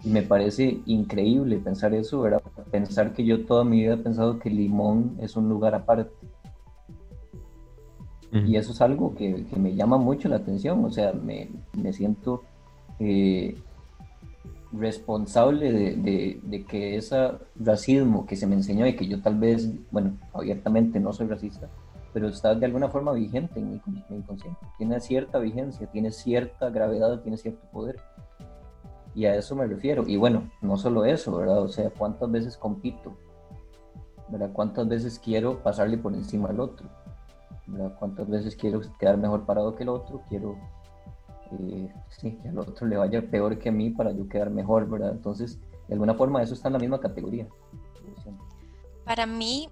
Y 0.04 0.10
me 0.10 0.22
parece 0.22 0.80
increíble 0.84 1.56
pensar 1.56 1.94
eso, 1.94 2.20
¿verdad? 2.20 2.42
Pensar 2.70 3.14
que 3.14 3.24
yo 3.24 3.46
toda 3.46 3.64
mi 3.64 3.80
vida 3.80 3.94
he 3.94 3.98
pensado 3.98 4.38
que 4.38 4.50
Limón 4.50 5.16
es 5.20 5.36
un 5.36 5.48
lugar 5.48 5.74
aparte. 5.74 6.12
Y 8.30 8.56
eso 8.56 8.72
es 8.72 8.80
algo 8.80 9.14
que, 9.14 9.46
me 9.56 9.76
llama 9.76 9.96
mucho 9.96 10.28
la 10.28 10.36
atención, 10.36 10.84
o 10.84 10.90
sea, 10.90 11.12
me, 11.12 11.48
siento 11.92 12.42
eh, 12.98 13.56
responsable 14.78 15.72
de, 15.72 16.64
que 16.68 16.96
ese 16.96 17.32
racismo 17.56 18.26
que 18.26 18.36
se 18.36 18.46
me 18.46 18.54
enseñó 18.54 18.86
y 18.86 18.96
que 18.96 19.06
yo 19.06 19.20
tal 19.22 19.38
vez, 19.38 19.68
bueno, 19.90 20.16
abiertamente 20.32 21.00
no 21.00 21.12
soy 21.12 21.28
racista, 21.28 21.68
pero 22.12 22.28
está 22.28 22.54
de 22.54 22.66
alguna 22.66 22.88
forma 22.88 23.12
vigente 23.12 23.60
en 23.60 23.70
mi, 23.70 23.80
inconsciente. 24.10 24.60
Tiene 24.78 25.00
cierta 25.00 25.38
vigencia, 25.38 25.86
tiene 25.88 26.10
cierta 26.12 26.70
gravedad, 26.70 27.20
tiene 27.20 27.36
cierto 27.36 27.66
poder. 27.72 28.00
Y 29.14 29.26
a 29.26 29.36
eso 29.36 29.54
me 29.54 29.66
refiero. 29.66 30.04
Y 30.06 30.16
bueno, 30.16 30.50
no 30.60 30.76
solo 30.76 31.04
eso, 31.04 31.36
¿verdad? 31.36 31.62
O 31.62 31.68
sea, 31.68 31.90
¿cuántas 31.90 32.30
veces 32.30 32.56
compito? 32.56 33.16
¿Verdad? 34.28 34.50
¿Cuántas 34.52 34.88
veces 34.88 35.18
quiero 35.18 35.62
pasarle 35.62 35.98
por 35.98 36.14
encima 36.14 36.48
al 36.48 36.60
otro? 36.60 36.88
¿Verdad? 37.66 37.94
¿Cuántas 37.98 38.28
veces 38.28 38.56
quiero 38.56 38.80
quedar 38.98 39.16
mejor 39.18 39.44
parado 39.44 39.76
que 39.76 39.84
el 39.84 39.88
otro? 39.88 40.22
Quiero 40.28 40.56
eh, 41.52 41.92
sí, 42.20 42.38
que 42.42 42.48
al 42.48 42.58
otro 42.58 42.86
le 42.86 42.96
vaya 42.96 43.22
peor 43.30 43.58
que 43.58 43.68
a 43.68 43.72
mí 43.72 43.90
para 43.90 44.12
yo 44.12 44.28
quedar 44.28 44.50
mejor, 44.50 44.88
¿verdad? 44.88 45.12
Entonces, 45.12 45.58
de 45.88 45.94
alguna 45.94 46.14
forma 46.14 46.42
eso 46.42 46.54
está 46.54 46.68
en 46.68 46.74
la 46.74 46.78
misma 46.78 47.00
categoría. 47.00 47.46
Para 49.04 49.26
mí 49.26 49.68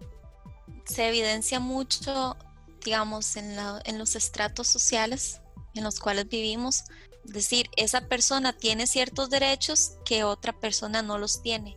se 0.84 1.08
evidencia 1.08 1.60
mucho, 1.60 2.36
digamos, 2.84 3.36
en, 3.36 3.56
en 3.84 3.98
los 3.98 4.16
estratos 4.16 4.68
sociales 4.68 5.40
en 5.74 5.84
los 5.84 6.00
cuales 6.00 6.28
vivimos. 6.28 6.84
Es 7.24 7.32
decir, 7.32 7.68
esa 7.76 8.08
persona 8.08 8.52
tiene 8.52 8.86
ciertos 8.86 9.30
derechos 9.30 9.96
que 10.04 10.24
otra 10.24 10.52
persona 10.52 11.02
no 11.02 11.18
los 11.18 11.42
tiene. 11.42 11.76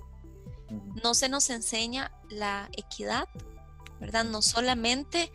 No 1.03 1.13
se 1.13 1.29
nos 1.29 1.49
enseña 1.49 2.11
la 2.29 2.69
equidad, 2.75 3.27
¿verdad? 3.99 4.25
No 4.25 4.41
solamente 4.41 5.31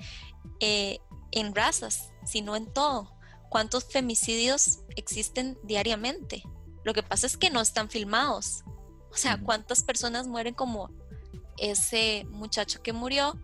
eh, 0.58 0.98
en 1.30 1.54
razas, 1.54 2.12
sino 2.24 2.56
en 2.56 2.66
todo 2.66 3.19
cuántos 3.50 3.85
femicidios 3.85 4.78
existen 4.97 5.59
diariamente. 5.62 6.42
Lo 6.85 6.95
que 6.95 7.02
pasa 7.02 7.26
es 7.26 7.37
que 7.37 7.50
no 7.50 7.61
están 7.61 7.90
filmados. 7.90 8.62
O 9.12 9.16
sea, 9.16 9.38
cuántas 9.38 9.83
personas 9.83 10.26
mueren 10.26 10.54
como 10.54 10.88
ese 11.59 12.25
muchacho 12.30 12.83
que 12.83 12.95
murió 12.95 13.38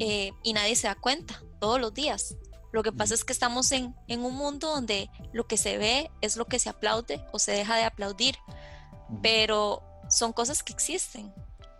eh, 0.00 0.32
y 0.42 0.52
nadie 0.52 0.74
se 0.74 0.88
da 0.88 0.96
cuenta 0.96 1.40
todos 1.60 1.80
los 1.80 1.94
días. 1.94 2.34
Lo 2.72 2.82
que 2.82 2.92
pasa 2.92 3.14
es 3.14 3.24
que 3.24 3.32
estamos 3.32 3.70
en, 3.72 3.94
un 4.08 4.34
mundo 4.34 4.68
donde 4.68 5.08
lo 5.32 5.46
que 5.46 5.56
se 5.56 5.78
ve 5.78 6.10
es 6.20 6.36
lo 6.36 6.46
que 6.46 6.58
se 6.58 6.68
aplaude 6.68 7.24
o 7.32 7.38
se 7.38 7.52
deja 7.52 7.76
de 7.76 7.84
aplaudir, 7.84 8.36
pero 9.22 9.82
son 10.10 10.32
cosas 10.32 10.62
que 10.62 10.72
existen. 10.72 11.32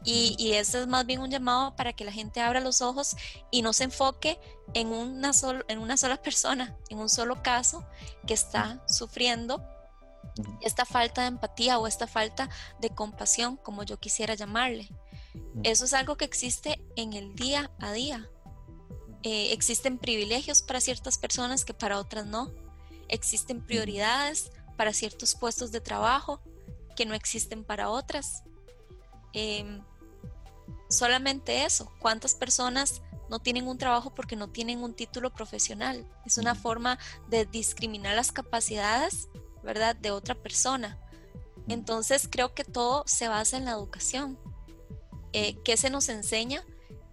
Y, 0.08 0.36
y 0.38 0.52
eso 0.52 0.78
es 0.78 0.86
más 0.86 1.04
bien 1.04 1.20
un 1.20 1.30
llamado 1.30 1.74
para 1.74 1.92
que 1.92 2.04
la 2.04 2.12
gente 2.12 2.40
abra 2.40 2.60
los 2.60 2.80
ojos 2.80 3.16
y 3.50 3.62
no 3.62 3.72
se 3.72 3.84
enfoque 3.84 4.38
en 4.72 4.86
una, 4.88 5.32
en 5.66 5.78
una 5.80 5.96
sola 5.96 6.22
persona, 6.22 6.76
en 6.88 6.98
un 6.98 7.08
solo 7.08 7.42
caso 7.42 7.84
que 8.24 8.34
está 8.34 8.82
sufriendo 8.86 9.62
esta 10.60 10.84
falta 10.84 11.22
de 11.22 11.28
empatía 11.28 11.78
o 11.78 11.86
esta 11.86 12.06
falta 12.06 12.48
de 12.78 12.90
compasión, 12.90 13.56
como 13.56 13.82
yo 13.82 13.98
quisiera 13.98 14.34
llamarle. 14.34 14.88
Eso 15.62 15.84
es 15.84 15.92
algo 15.92 16.16
que 16.16 16.24
existe 16.24 16.80
en 16.94 17.12
el 17.12 17.34
día 17.34 17.70
a 17.80 17.92
día. 17.92 18.28
Eh, 19.22 19.52
existen 19.52 19.98
privilegios 19.98 20.62
para 20.62 20.80
ciertas 20.80 21.18
personas 21.18 21.64
que 21.64 21.74
para 21.74 21.98
otras 21.98 22.26
no. 22.26 22.52
Existen 23.08 23.64
prioridades 23.64 24.50
para 24.76 24.92
ciertos 24.92 25.34
puestos 25.34 25.72
de 25.72 25.80
trabajo 25.80 26.40
que 26.96 27.06
no 27.06 27.14
existen 27.14 27.64
para 27.64 27.90
otras. 27.90 28.42
Em, 29.32 29.82
solamente 30.88 31.64
eso, 31.64 31.92
cuántas 31.98 32.34
personas 32.34 33.02
no 33.28 33.40
tienen 33.40 33.66
un 33.66 33.78
trabajo 33.78 34.14
porque 34.14 34.36
no 34.36 34.48
tienen 34.48 34.82
un 34.82 34.94
título 34.94 35.32
profesional. 35.32 36.06
Es 36.24 36.38
una 36.38 36.54
forma 36.54 36.98
de 37.28 37.44
discriminar 37.44 38.14
las 38.14 38.32
capacidades, 38.32 39.28
¿verdad?, 39.62 39.96
de 39.96 40.10
otra 40.10 40.34
persona. 40.34 40.98
Entonces 41.68 42.28
creo 42.30 42.54
que 42.54 42.64
todo 42.64 43.02
se 43.06 43.28
basa 43.28 43.56
en 43.56 43.64
la 43.64 43.72
educación. 43.72 44.38
Eh, 45.32 45.56
¿Qué 45.64 45.76
se 45.76 45.90
nos 45.90 46.08
enseña 46.08 46.64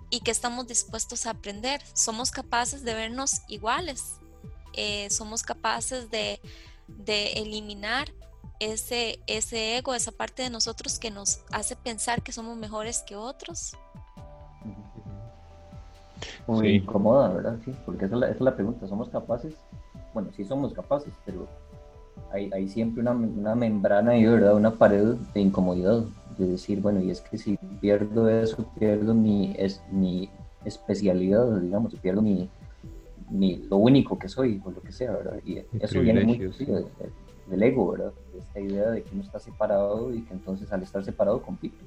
y 0.10 0.22
qué 0.22 0.32
estamos 0.32 0.68
dispuestos 0.68 1.26
a 1.26 1.32
aprender? 1.32 1.82
Somos 1.94 2.30
capaces 2.30 2.84
de 2.84 2.94
vernos 2.94 3.42
iguales. 3.48 4.14
Eh, 4.74 5.10
somos 5.10 5.42
capaces 5.42 6.10
de, 6.12 6.40
de 6.88 7.34
eliminar 7.34 8.14
ese, 8.72 9.20
ese 9.28 9.78
ego, 9.78 9.94
esa 9.94 10.12
parte 10.12 10.44
de 10.44 10.50
nosotros 10.50 11.00
que 11.00 11.12
nos 11.12 11.42
hace 11.52 11.76
pensar 11.76 12.22
que 12.22 12.32
somos 12.32 12.58
mejores 12.58 13.04
que 13.06 13.16
otros. 13.16 13.76
Muy 16.48 16.76
incómoda, 16.76 17.30
¿verdad? 17.30 17.58
Sí, 17.64 17.74
porque 17.86 18.06
esa 18.06 18.30
es, 18.30 18.42
la, 18.42 18.56
pregunta. 18.56 18.88
¿Somos 18.88 19.10
capaces? 19.10 19.54
Bueno, 20.14 20.30
sí 20.36 20.46
somos 20.46 20.74
capaces, 20.74 21.14
pero 21.26 21.48
hay, 22.32 22.50
hay 22.54 22.68
siempre 22.68 23.02
una, 23.02 23.12
una, 23.12 23.56
membrana 23.56 24.18
y, 24.18 24.26
¿verdad? 24.26 24.56
Una 24.56 24.72
pared 24.72 25.16
de 25.34 25.40
incomodidad. 25.40 26.04
De 26.38 26.48
decir, 26.48 26.82
bueno, 26.82 27.00
y 27.00 27.12
es 27.12 27.22
que 27.22 27.38
si 27.38 27.58
pierdo 27.80 28.28
eso, 28.28 28.66
pierdo 28.80 29.14
mi, 29.14 29.54
es, 29.58 29.84
mi 29.92 30.30
especialidad, 30.66 31.60
digamos, 31.62 31.94
pierdo 31.96 32.24
mi, 32.24 32.50
mi, 33.30 33.58
lo 33.58 33.78
único 33.78 34.18
que 34.18 34.28
soy, 34.28 34.60
o 34.66 34.72
lo 34.72 34.82
que 34.82 34.92
sea, 34.92 35.12
¿verdad? 35.12 35.40
Y 35.46 35.60
eso 35.80 36.00
viene 36.00 36.24
muy 36.24 36.38
del 37.48 37.64
ego, 37.64 37.92
¿verdad? 37.92 38.14
Esta 38.38 38.60
idea 38.60 38.90
de 38.90 39.04
que 39.04 39.10
uno 39.14 39.24
está 39.24 39.40
separado 39.40 40.14
y 40.14 40.22
que 40.22 40.34
entonces 40.34 40.72
al 40.72 40.84
estar 40.84 41.04
separado 41.04 41.42
compito. 41.42 41.84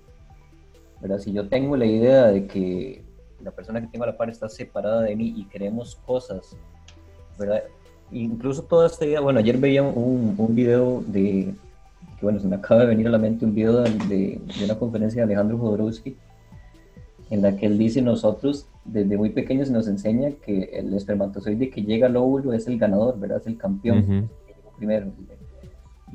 ¿verdad? 1.00 1.18
Si 1.18 1.32
yo 1.32 1.48
tengo 1.48 1.76
la 1.76 1.86
idea 1.86 2.26
de 2.26 2.46
que 2.46 3.02
la 3.42 3.50
persona 3.50 3.80
que 3.80 3.88
tengo 3.88 4.04
a 4.04 4.08
la 4.08 4.16
par 4.16 4.30
está 4.30 4.48
separada 4.48 5.02
de 5.02 5.16
mí 5.16 5.34
y 5.36 5.44
queremos 5.44 5.96
cosas, 6.06 6.56
¿verdad? 7.38 7.62
Incluso 8.12 8.62
toda 8.62 8.86
esta 8.86 9.04
idea, 9.04 9.20
bueno, 9.20 9.40
ayer 9.40 9.58
veía 9.58 9.82
un, 9.82 10.34
un 10.38 10.54
video 10.54 11.02
de, 11.06 11.54
que 12.18 12.22
bueno, 12.22 12.38
se 12.40 12.46
me 12.46 12.56
acaba 12.56 12.82
de 12.82 12.86
venir 12.86 13.06
a 13.08 13.10
la 13.10 13.18
mente 13.18 13.44
un 13.44 13.54
video 13.54 13.82
de, 13.82 13.90
de, 14.08 14.64
una 14.64 14.78
conferencia 14.78 15.20
de 15.20 15.24
Alejandro 15.24 15.58
Jodorowsky, 15.58 16.16
en 17.30 17.42
la 17.42 17.56
que 17.56 17.66
él 17.66 17.76
dice 17.76 18.00
nosotros 18.00 18.66
desde 18.84 19.16
muy 19.16 19.30
pequeños 19.30 19.70
nos 19.70 19.88
enseña 19.88 20.30
que 20.30 20.70
el 20.72 20.94
espermatozoide 20.94 21.70
que 21.70 21.82
llega 21.82 22.06
al 22.06 22.16
óvulo 22.16 22.52
es 22.52 22.68
el 22.68 22.78
ganador, 22.78 23.18
¿verdad? 23.18 23.38
Es 23.40 23.48
el 23.48 23.58
campeón. 23.58 24.30
Primero, 24.78 25.10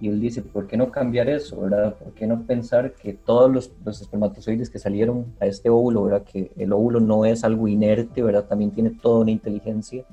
y 0.01 0.07
él 0.07 0.19
dice, 0.19 0.41
¿por 0.41 0.65
qué 0.65 0.77
no 0.77 0.89
cambiar 0.89 1.29
eso, 1.29 1.61
verdad? 1.61 1.95
¿Por 1.95 2.13
qué 2.15 2.25
no 2.25 2.43
pensar 2.47 2.93
que 2.93 3.13
todos 3.13 3.51
los, 3.51 3.71
los, 3.85 4.01
espermatozoides 4.01 4.71
que 4.71 4.79
salieron 4.79 5.27
a 5.39 5.45
este 5.45 5.69
óvulo, 5.69 6.05
verdad? 6.05 6.23
Que 6.23 6.51
el 6.57 6.73
óvulo 6.73 6.99
no 6.99 7.23
es 7.23 7.43
algo 7.43 7.67
inerte, 7.67 8.23
¿verdad? 8.23 8.45
También 8.45 8.71
tiene 8.71 8.89
toda 8.89 9.19
una 9.19 9.29
inteligencia. 9.29 10.03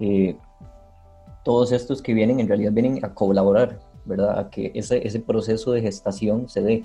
Eh, 0.00 0.38
todos 1.44 1.72
estos 1.72 2.00
que 2.00 2.14
vienen 2.14 2.40
en 2.40 2.48
realidad 2.48 2.72
vienen 2.72 3.04
a 3.04 3.12
colaborar, 3.12 3.78
¿verdad? 4.06 4.38
A 4.38 4.48
que 4.48 4.72
ese, 4.74 5.06
ese 5.06 5.20
proceso 5.20 5.72
de 5.72 5.82
gestación 5.82 6.48
se 6.48 6.62
dé, 6.62 6.82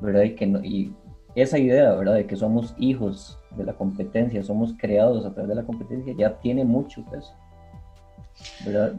¿verdad? 0.00 0.22
Y, 0.22 0.34
que 0.34 0.46
y 0.46 0.94
esa 1.34 1.58
idea, 1.58 1.94
¿verdad? 1.96 2.14
De 2.14 2.26
que 2.26 2.36
somos 2.36 2.74
hijos 2.78 3.38
de 3.58 3.64
la 3.64 3.74
competencia, 3.74 4.42
somos 4.42 4.72
creados 4.78 5.26
a 5.26 5.34
través 5.34 5.50
de 5.50 5.54
la 5.54 5.64
competencia, 5.64 6.14
ya 6.16 6.38
tiene 6.40 6.64
mucho 6.64 7.04
peso. 7.10 7.34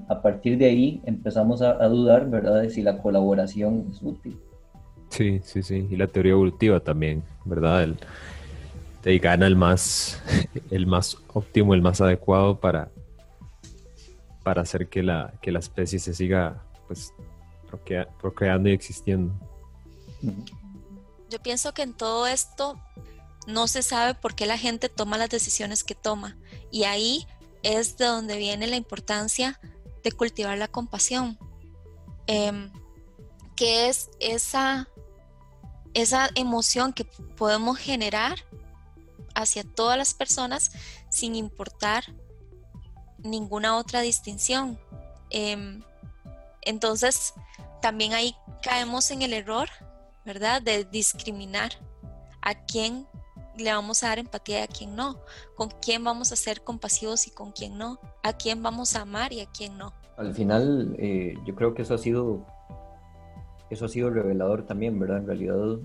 A 0.07 0.21
partir 0.21 0.57
de 0.57 0.65
ahí 0.65 1.01
empezamos 1.05 1.61
a, 1.61 1.73
dudar, 1.87 2.29
¿verdad?, 2.29 2.61
de 2.61 2.69
si 2.69 2.81
la 2.81 2.97
colaboración 3.01 3.87
es 3.91 4.01
útil. 4.01 4.39
Sí, 5.09 5.41
sí, 5.43 5.61
sí. 5.61 5.87
Y 5.89 5.95
la 5.95 6.07
teoría 6.07 6.31
evolutiva 6.31 6.79
también, 6.79 7.23
¿verdad? 7.45 7.83
El, 7.83 7.97
te 9.01 9.17
gana 9.19 9.47
el 9.47 9.55
más, 9.55 10.21
el 10.71 10.87
más 10.87 11.17
óptimo, 11.33 11.73
el 11.73 11.81
más 11.81 12.01
adecuado 12.01 12.59
para, 12.59 12.89
para 14.43 14.61
hacer 14.61 14.87
que 14.87 15.03
la, 15.03 15.33
que 15.41 15.51
la 15.51 15.59
especie 15.59 15.99
se 15.99 16.13
siga 16.13 16.63
pues, 16.87 17.13
procreando 18.19 18.69
y 18.69 18.73
existiendo. 18.73 19.33
Yo 21.29 21.39
pienso 21.39 21.73
que 21.73 21.83
en 21.83 21.93
todo 21.93 22.27
esto 22.27 22.79
no 23.47 23.67
se 23.67 23.81
sabe 23.81 24.13
por 24.13 24.35
qué 24.35 24.45
la 24.45 24.57
gente 24.57 24.89
toma 24.89 25.17
las 25.17 25.29
decisiones 25.29 25.83
que 25.83 25.95
toma. 25.95 26.37
Y 26.71 26.83
ahí 26.83 27.25
es 27.63 27.97
de 27.97 28.05
donde 28.05 28.37
viene 28.37 28.67
la 28.67 28.75
importancia 28.75 29.59
de 30.03 30.11
cultivar 30.11 30.57
la 30.57 30.67
compasión, 30.67 31.37
em, 32.27 32.71
que 33.55 33.89
es 33.89 34.09
esa, 34.19 34.87
esa 35.93 36.29
emoción 36.35 36.93
que 36.93 37.05
podemos 37.05 37.77
generar 37.77 38.39
hacia 39.35 39.63
todas 39.63 39.97
las 39.97 40.13
personas 40.13 40.71
sin 41.09 41.35
importar 41.35 42.03
ninguna 43.19 43.77
otra 43.77 44.01
distinción. 44.01 44.79
Em, 45.29 45.83
entonces, 46.61 47.33
también 47.81 48.13
ahí 48.13 48.35
caemos 48.61 49.11
en 49.11 49.21
el 49.21 49.33
error, 49.33 49.69
¿verdad? 50.25 50.61
De 50.61 50.85
discriminar 50.85 51.71
a 52.41 52.55
quien 52.55 53.07
le 53.57 53.71
vamos 53.71 54.03
a 54.03 54.07
dar 54.07 54.19
empatía 54.19 54.63
a 54.63 54.67
quién 54.67 54.95
no, 54.95 55.17
con 55.55 55.69
quién 55.81 56.03
vamos 56.03 56.31
a 56.31 56.35
ser 56.35 56.61
compasivos 56.61 57.27
y 57.27 57.31
con 57.31 57.51
quién 57.51 57.77
no, 57.77 57.99
a 58.23 58.33
quién 58.33 58.61
vamos 58.63 58.95
a 58.95 59.01
amar 59.01 59.33
y 59.33 59.41
a 59.41 59.45
quién 59.45 59.77
no. 59.77 59.93
Al 60.17 60.33
final, 60.33 60.95
eh, 60.99 61.35
yo 61.45 61.55
creo 61.55 61.73
que 61.73 61.81
eso 61.81 61.93
ha 61.95 61.97
sido 61.97 62.45
eso 63.71 63.85
ha 63.85 63.89
sido 63.89 64.09
revelador 64.09 64.65
también, 64.65 64.99
¿verdad? 64.99 65.19
En 65.19 65.27
realidad 65.27 65.79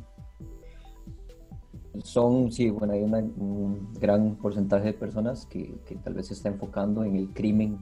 son, 2.02 2.50
sí, 2.52 2.68
bueno, 2.68 2.92
hay 2.92 3.02
un 3.02 3.92
gran 3.94 4.36
porcentaje 4.36 4.86
de 4.86 4.92
personas 4.92 5.46
que, 5.46 5.72
que, 5.86 5.94
tal 5.94 6.14
vez 6.14 6.26
se 6.26 6.34
está 6.34 6.48
enfocando 6.48 7.04
en 7.04 7.16
el 7.16 7.32
crimen 7.32 7.78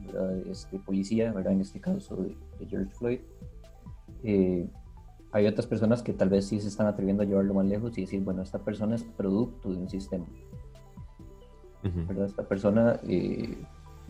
¿verdad? 0.00 0.36
este 0.48 0.78
policía, 0.78 1.32
¿verdad? 1.32 1.52
En 1.52 1.60
este 1.60 1.80
caso 1.80 2.16
de, 2.16 2.36
George 2.66 2.92
Floyd. 2.94 3.20
Eh, 4.22 4.68
hay 5.34 5.48
otras 5.48 5.66
personas 5.66 6.00
que 6.00 6.12
tal 6.12 6.28
vez 6.28 6.46
sí 6.46 6.60
se 6.60 6.68
están 6.68 6.86
atreviendo 6.86 7.24
a 7.24 7.26
llevarlo 7.26 7.54
más 7.54 7.66
lejos 7.66 7.98
y 7.98 8.02
decir, 8.02 8.22
bueno, 8.22 8.40
esta 8.40 8.60
persona 8.60 8.94
es 8.94 9.02
producto 9.02 9.68
de 9.68 9.78
un 9.78 9.90
sistema. 9.90 10.24
¿verdad? 11.82 12.26
Esta 12.26 12.44
persona 12.44 13.00
eh, 13.08 13.58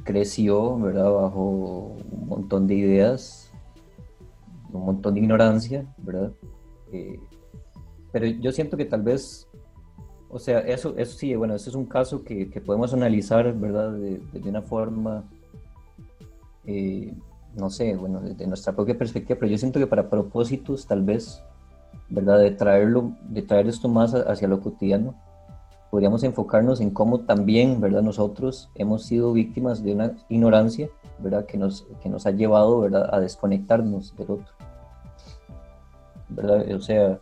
creció, 0.04 0.78
¿verdad? 0.78 1.11
Bajo 1.11 1.97
un 2.12 2.28
montón 2.28 2.66
de 2.66 2.75
ideas, 2.75 3.50
un 4.71 4.85
montón 4.85 5.14
de 5.14 5.21
ignorancia, 5.21 5.87
¿verdad? 5.97 6.31
Eh, 6.93 7.19
pero 8.12 8.26
yo 8.26 8.52
siento 8.52 8.76
que 8.76 8.85
tal 8.85 9.02
vez, 9.02 9.49
o 10.28 10.38
sea, 10.38 10.61
eso, 10.61 10.95
eso 10.99 11.16
sí, 11.16 11.35
bueno, 11.35 11.54
ese 11.54 11.71
es 11.71 11.75
un 11.75 11.87
caso 11.87 12.23
que, 12.23 12.50
que 12.50 12.61
podemos 12.61 12.93
analizar, 12.93 13.50
¿verdad? 13.59 13.93
De, 13.93 14.19
de 14.19 14.49
una 14.50 14.61
forma, 14.61 15.25
eh, 16.66 17.14
no 17.56 17.70
sé, 17.70 17.94
bueno, 17.96 18.20
desde 18.20 18.46
nuestra 18.46 18.73
propia 18.73 18.96
perspectiva, 18.96 19.38
pero 19.38 19.50
yo 19.50 19.58
siento 19.58 19.78
que 19.78 19.87
para 19.87 20.11
propósitos, 20.11 20.87
tal 20.87 21.02
vez, 21.02 21.42
¿verdad? 22.08 22.38
De 22.38 22.50
traerlo, 22.50 23.12
de 23.28 23.42
traer 23.42 23.68
esto 23.68 23.88
más 23.88 24.14
hacia 24.14 24.49
lo 24.49 24.61
cotidiano, 24.61 25.14
podríamos 25.90 26.25
enfocarnos 26.25 26.80
en 26.80 26.90
cómo 26.90 27.20
también, 27.20 27.80
¿verdad? 27.80 28.02
Nosotros 28.02 28.70
hemos 28.75 29.04
sido 29.04 29.32
víctimas 29.32 29.82
de 29.82 29.94
una 29.94 30.16
ignorancia, 30.28 30.88
¿verdad? 31.20 31.46
Que 31.46 31.56
nos, 31.56 31.87
que 32.02 32.08
nos 32.08 32.26
ha 32.26 32.32
llevado, 32.32 32.80
¿verdad? 32.80 33.08
A 33.12 33.20
desconectarnos 33.20 34.16
del 34.16 34.30
otro. 34.32 34.52
¿Verdad? 36.28 36.75
O 36.75 36.80
sea, 36.80 37.20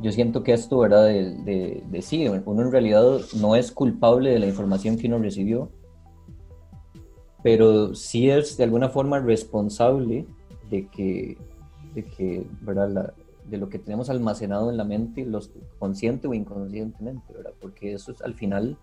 yo 0.00 0.10
siento 0.10 0.42
que 0.42 0.52
esto, 0.52 0.78
¿verdad? 0.78 1.06
De, 1.06 1.84
de, 1.88 2.02
sí, 2.02 2.26
uno 2.26 2.62
en 2.62 2.72
realidad 2.72 3.20
no 3.40 3.54
es 3.54 3.70
culpable 3.70 4.30
de 4.30 4.40
la 4.40 4.46
información 4.46 4.96
que 4.96 5.06
uno 5.06 5.18
recibió, 5.18 5.70
pero 7.42 7.94
sí 7.94 8.30
es 8.30 8.56
de 8.56 8.64
alguna 8.64 8.88
forma 8.88 9.18
responsable 9.20 10.26
de 10.70 10.86
que, 10.88 11.36
de 11.94 12.04
que 12.04 12.46
¿verdad? 12.60 13.14
de 13.48 13.58
lo 13.58 13.68
que 13.68 13.78
tenemos 13.78 14.08
almacenado 14.10 14.70
en 14.70 14.76
la 14.76 14.84
mente, 14.84 15.24
los, 15.24 15.50
consciente 15.78 16.28
o 16.28 16.34
inconscientemente, 16.34 17.32
¿verdad? 17.32 17.52
Porque 17.60 17.92
eso 17.92 18.12
es 18.12 18.22
al 18.22 18.34
final 18.34 18.78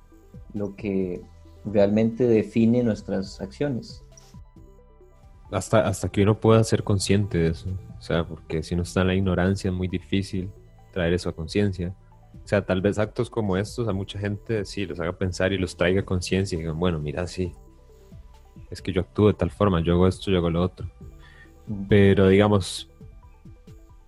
lo 0.53 0.75
que 0.75 1.21
realmente 1.65 2.27
define 2.27 2.83
nuestras 2.83 3.41
acciones. 3.41 4.03
Hasta, 5.51 5.87
hasta 5.87 6.09
que 6.09 6.21
uno 6.21 6.39
pueda 6.39 6.63
ser 6.63 6.83
consciente 6.83 7.39
de 7.39 7.47
eso, 7.49 7.69
o 7.97 8.01
sea, 8.01 8.27
porque 8.27 8.61
si 8.61 8.75
no 8.75 8.83
está 8.83 9.01
en 9.01 9.07
la 9.07 9.15
ignorancia 9.15 9.69
es 9.69 9.75
muy 9.75 9.87
difícil 9.87 10.51
traer 10.91 11.13
eso 11.13 11.29
a 11.29 11.35
conciencia. 11.35 11.95
O 12.43 12.47
sea, 12.47 12.63
tal 12.65 12.81
vez 12.81 12.99
actos 12.99 13.29
como 13.29 13.57
estos 13.57 13.87
a 13.87 13.93
mucha 13.93 14.19
gente 14.19 14.63
sí 14.65 14.85
los 14.85 14.99
haga 14.99 15.17
pensar 15.17 15.51
y 15.51 15.57
los 15.57 15.75
traiga 15.75 16.01
a 16.01 16.05
conciencia 16.05 16.55
y 16.55 16.59
digan, 16.59 16.79
bueno, 16.79 16.99
mira, 16.99 17.25
sí, 17.25 17.53
es 18.69 18.81
que 18.81 18.91
yo 18.91 19.01
actúo 19.01 19.27
de 19.27 19.33
tal 19.33 19.51
forma, 19.51 19.81
yo 19.81 19.93
hago 19.93 20.07
esto, 20.07 20.31
yo 20.31 20.37
hago 20.37 20.49
lo 20.49 20.61
otro. 20.61 20.87
Pero 21.87 22.27
digamos, 22.27 22.89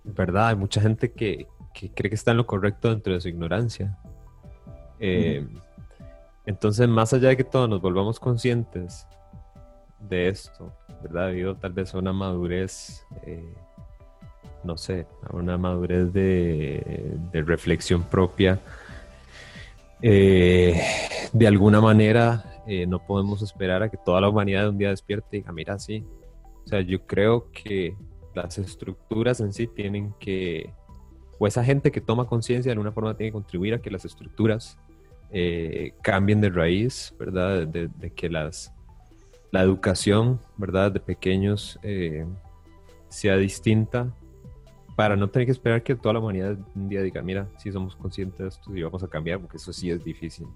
verdad, 0.04 0.48
hay 0.48 0.56
mucha 0.56 0.80
gente 0.80 1.12
que, 1.12 1.46
cree 1.72 2.10
que 2.10 2.14
está 2.14 2.32
en 2.32 2.38
lo 2.38 2.46
correcto 2.46 2.90
dentro 2.90 3.12
de 3.12 3.20
su 3.20 3.28
ignorancia. 3.28 3.98
Eh, 4.98 5.46
entonces, 6.46 6.88
más 6.88 7.12
allá 7.12 7.28
de 7.28 7.36
que 7.36 7.44
todos 7.44 7.68
nos 7.68 7.80
volvamos 7.80 8.18
conscientes 8.18 9.06
de 10.00 10.28
esto, 10.28 10.72
¿verdad? 11.02 11.28
Debido 11.28 11.54
tal 11.56 11.72
vez 11.72 11.94
a 11.94 11.98
una 11.98 12.12
madurez 12.12 13.06
eh, 13.24 13.54
no 14.64 14.76
sé, 14.76 15.06
a 15.28 15.34
una 15.34 15.58
madurez 15.58 16.12
de, 16.12 17.16
reflexión 17.32 18.02
propia. 18.04 18.60
Eh, 20.00 20.80
de 21.32 21.46
alguna 21.46 21.80
manera 21.80 22.44
eh, 22.66 22.86
no 22.86 23.04
podemos 23.04 23.42
esperar 23.42 23.82
a 23.82 23.90
que 23.90 23.96
toda 23.96 24.20
la 24.20 24.28
humanidad 24.28 24.68
un 24.68 24.78
día 24.78 24.90
despierte 24.90 25.36
y 25.36 25.40
diga, 25.40 25.52
mira, 25.52 25.78
sí. 25.78 26.04
O 26.64 26.68
sea, 26.68 26.80
yo 26.80 27.04
creo 27.06 27.50
que 27.50 27.96
las 28.34 28.58
estructuras 28.58 29.40
en 29.40 29.52
sí 29.52 29.66
tienen 29.66 30.14
que, 30.18 30.72
o 31.38 31.46
esa 31.46 31.64
gente 31.64 31.90
que 31.90 32.00
toma 32.00 32.26
conciencia 32.26 32.70
de 32.70 32.74
alguna 32.74 32.92
forma 32.92 33.16
tiene 33.16 33.30
que 33.30 33.34
contribuir 33.34 33.74
a 33.74 33.82
que 33.82 33.90
las 33.90 34.04
estructuras 34.04 34.78
eh, 35.30 35.92
cambien 36.02 36.40
de 36.40 36.50
raíz, 36.50 37.14
¿verdad? 37.18 37.66
De, 37.66 38.10
que 38.14 38.28
las, 38.28 38.72
la 39.50 39.62
educación, 39.62 40.40
¿verdad? 40.56 40.92
De 40.92 41.00
pequeños 41.00 41.78
sea 43.08 43.36
distinta 43.36 44.14
para 44.96 45.16
no 45.16 45.28
tener 45.28 45.46
que 45.46 45.52
esperar 45.52 45.82
que 45.82 45.94
toda 45.94 46.14
la 46.14 46.20
humanidad 46.20 46.56
un 46.74 46.88
día 46.88 47.02
diga, 47.02 47.22
mira, 47.22 47.48
si 47.58 47.72
somos 47.72 47.96
conscientes 47.96 48.38
de 48.38 48.48
esto 48.48 48.76
y 48.76 48.82
vamos 48.82 49.02
a 49.02 49.08
cambiar, 49.08 49.40
porque 49.40 49.56
eso 49.56 49.72
sí 49.72 49.90
es 49.90 50.04
difícil. 50.04 50.46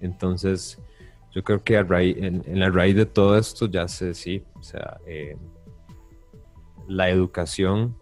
Entonces, 0.00 0.78
yo 1.32 1.44
creo 1.44 1.62
que 1.62 1.76
en, 1.76 2.58
la 2.58 2.70
raíz 2.70 2.96
de 2.96 3.06
todo 3.06 3.36
esto 3.38 3.66
ya 3.66 3.86
sé, 3.88 4.14
sí, 4.14 4.42
o 4.54 4.62
sea, 4.62 4.98
eh, 5.06 5.36
la 6.88 7.08
educación 7.08 7.96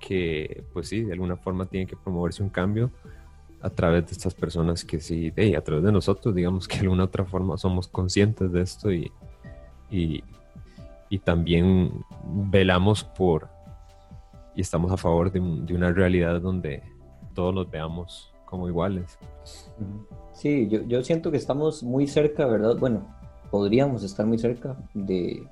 que, 0.00 0.64
pues 0.72 0.88
sí, 0.88 1.02
de 1.02 1.12
alguna 1.12 1.36
forma 1.36 1.66
tiene 1.66 1.86
que 1.86 1.96
promoverse 1.96 2.42
un 2.42 2.50
cambio 2.50 2.90
a 3.60 3.70
través 3.70 4.06
de 4.06 4.12
estas 4.12 4.34
personas 4.34 4.84
que 4.84 5.00
sí, 5.00 5.32
a 5.56 5.60
través 5.62 5.84
de 5.84 5.92
nosotros, 5.92 6.34
digamos 6.34 6.68
que 6.68 6.76
de 6.76 6.82
alguna 6.82 7.04
otra 7.04 7.24
forma 7.24 7.56
somos 7.56 7.88
conscientes 7.88 8.52
de 8.52 8.60
esto 8.62 8.92
y, 8.92 9.10
y 9.90 11.18
también 11.18 12.04
velamos 12.24 13.02
por 13.02 13.48
y 14.54 14.60
estamos 14.60 14.90
a 14.90 14.96
favor 14.96 15.30
de, 15.30 15.38
una 15.40 15.92
realidad 15.92 16.40
donde 16.40 16.82
todos 17.32 17.54
nos 17.54 17.70
veamos 17.70 18.34
como 18.48 18.68
iguales. 18.68 19.18
Sí, 20.32 20.68
yo, 20.68 20.82
yo, 20.84 21.04
siento 21.04 21.30
que 21.30 21.36
estamos 21.36 21.82
muy 21.82 22.06
cerca, 22.06 22.46
¿verdad? 22.46 22.76
Bueno, 22.78 23.06
podríamos 23.50 24.02
estar 24.02 24.26
muy 24.26 24.38
cerca 24.38 24.76
de, 24.94 25.42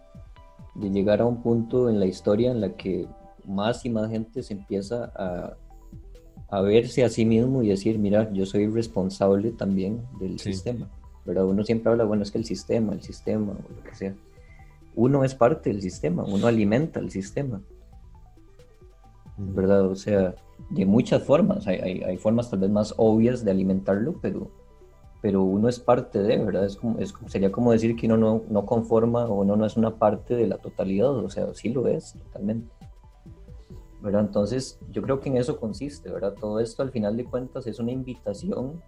de, 0.75 0.91
llegar 0.91 1.21
a 1.21 1.27
un 1.27 1.43
punto 1.43 1.91
en 1.91 2.01
la 2.01 2.07
historia 2.07 2.51
en 2.51 2.61
la 2.61 2.75
que 2.75 3.07
más 3.45 3.85
y 3.85 3.91
más 3.91 4.11
gente 4.11 4.43
se 4.43 4.55
empieza 4.55 5.13
a, 5.15 5.57
a 6.49 6.61
verse 6.63 7.05
a 7.05 7.09
sí 7.09 7.25
mismo 7.27 7.63
y 7.63 7.69
decir, 7.69 7.99
mira, 7.99 8.33
yo 8.33 8.47
soy 8.47 8.67
responsable 8.67 9.51
también 9.51 10.01
del 10.19 10.39
sistema, 10.39 10.89
¿verdad? 11.25 11.45
Uno 11.45 11.65
siempre 11.65 11.91
habla, 11.91 12.05
bueno, 12.05 12.23
es 12.23 12.31
que 12.31 12.39
el 12.39 12.45
sistema, 12.45 12.95
el 12.95 13.03
sistema, 13.03 13.53
o 13.53 13.75
lo 13.75 13.83
que 13.83 13.95
sea. 13.95 14.15
Uno 14.95 15.23
es 15.25 15.35
parte 15.35 15.69
del 15.71 15.83
sistema, 15.83 16.25
uno 16.25 16.47
alimenta 16.47 17.01
el 17.01 17.11
sistema. 17.11 17.61
¿Verdad? 19.37 19.87
O 19.87 19.95
sea, 19.95 20.35
de 20.71 20.87
muchas 20.87 21.23
formas, 21.23 21.67
hay, 21.67 22.03
hay, 22.03 22.17
formas 22.17 22.51
tal 22.51 22.61
vez 22.61 22.71
más 22.71 22.95
obvias 22.97 23.45
de 23.45 23.51
alimentarlo, 23.51 24.15
pero, 24.21 24.51
pero 25.21 25.43
uno 25.43 25.69
es 25.69 25.79
parte 25.79 26.23
de, 26.23 26.39
¿verdad? 26.39 26.65
Es 26.65 26.77
como, 26.77 26.99
es, 26.99 27.15
sería 27.27 27.53
como 27.53 27.73
decir 27.73 27.97
que 27.97 28.07
uno 28.07 28.17
no, 28.17 28.43
no 28.49 28.67
conforma 28.67 29.27
o 29.27 29.43
uno 29.43 29.57
no 29.57 29.67
es 29.67 29.77
una 29.77 29.97
parte 29.97 30.35
de 30.35 30.47
la 30.47 30.59
totalidad, 30.59 31.11
o 31.11 31.31
sea, 31.31 31.53
sí 31.55 31.69
lo 31.69 31.87
es 31.87 32.15
totalmente. 32.15 32.71
¿verdad? 34.01 34.23
Entonces, 34.23 34.79
yo 34.93 35.03
creo 35.03 35.21
que 35.21 35.29
en 35.29 35.37
eso 35.37 35.59
consiste, 35.59 36.11
¿verdad? 36.11 36.35
Todo 36.35 36.61
esto 36.61 36.83
al 36.83 36.91
final 36.91 37.17
de 37.17 37.25
cuentas 37.25 37.67
es 37.67 37.79
una 37.79 37.93
invitación, 37.93 38.81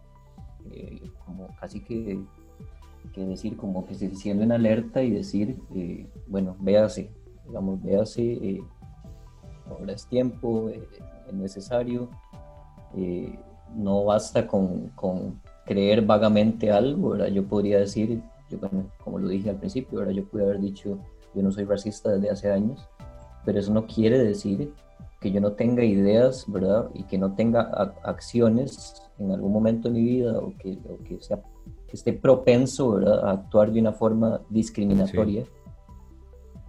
eh, 0.70 1.11
como 1.24 1.48
casi 1.58 1.80
que, 1.80 2.20
que, 3.12 3.26
decir, 3.26 3.56
como 3.56 3.87
que 3.87 3.94
se 3.94 4.14
siendo 4.14 4.44
en 4.44 4.52
alerta 4.52 5.02
y 5.02 5.11
decir, 5.11 5.58
eh, 5.74 6.06
bueno, 6.26 6.56
véase, 6.61 7.11
digamos, 7.46 7.82
véase 7.82 8.22
eh, 8.22 8.62
ahora 9.70 9.92
es 9.92 10.07
tiempo, 10.07 10.68
eh, 10.68 10.83
es 11.28 11.35
necesario. 11.35 12.09
Eh, 12.96 13.38
no 13.74 14.04
basta 14.04 14.46
con, 14.46 14.88
con, 14.90 15.40
creer 15.66 16.00
vagamente 16.00 16.72
algo, 16.72 17.11
¿verdad? 17.11 17.26
Yo 17.26 17.46
podría 17.46 17.78
decir, 17.78 18.22
yo, 18.48 18.59
como 19.04 19.18
lo 19.18 19.28
dije 19.28 19.50
al 19.50 19.57
principio, 19.57 19.98
¿verdad? 19.98 20.14
yo 20.14 20.24
pude 20.24 20.44
haber 20.44 20.61
dicho, 20.61 20.98
yo 21.35 21.42
no 21.42 21.52
soy 21.52 21.64
racista 21.64 22.11
desde 22.11 22.31
hace 22.31 22.50
años, 22.50 22.88
pero 23.44 23.61
eso 23.61 23.72
no 23.74 23.87
quiere 23.87 24.18
decir 24.18 24.72
que 25.20 25.31
yo 25.31 25.42
no 25.42 25.52
tenga 25.52 25.85
ideas, 25.85 26.44
¿verdad? 26.48 26.88
Y 26.94 27.02
que 27.04 27.18
no 27.18 27.35
tenga 27.35 27.61
acciones 28.02 29.02
en 29.18 29.33
algún 29.33 29.52
momento 29.52 29.88
de 29.88 29.94
mi 29.94 30.02
vida 30.02 30.38
o 30.38 30.54
que, 30.57 30.78
o 30.88 31.02
que, 31.04 31.20
sea, 31.20 31.40
que 31.87 31.96
esté 31.96 32.12
propenso, 32.12 32.92
¿verdad? 32.92 33.28
A 33.28 33.33
actuar 33.33 33.72
de 33.72 33.81
una 33.81 33.92
forma 33.92 34.40
discriminatoria, 34.48 35.44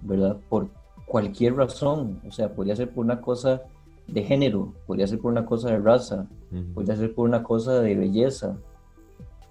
¿verdad? 0.02 0.38
Por, 0.50 0.70
cualquier 1.10 1.56
razón, 1.56 2.22
o 2.26 2.32
sea, 2.32 2.54
podría 2.54 2.76
ser 2.76 2.92
por 2.92 3.04
una 3.04 3.20
cosa 3.20 3.64
de 4.08 4.24
género, 4.24 4.74
podría 4.86 5.08
ser 5.08 5.20
por 5.20 5.32
una 5.32 5.44
cosa 5.44 5.72
de 5.72 5.80
raza, 5.80 6.28
podría 6.76 6.96
ser 6.96 7.16
por 7.16 7.28
una 7.28 7.42
cosa 7.42 7.82
de 7.82 7.96
belleza, 7.96 8.58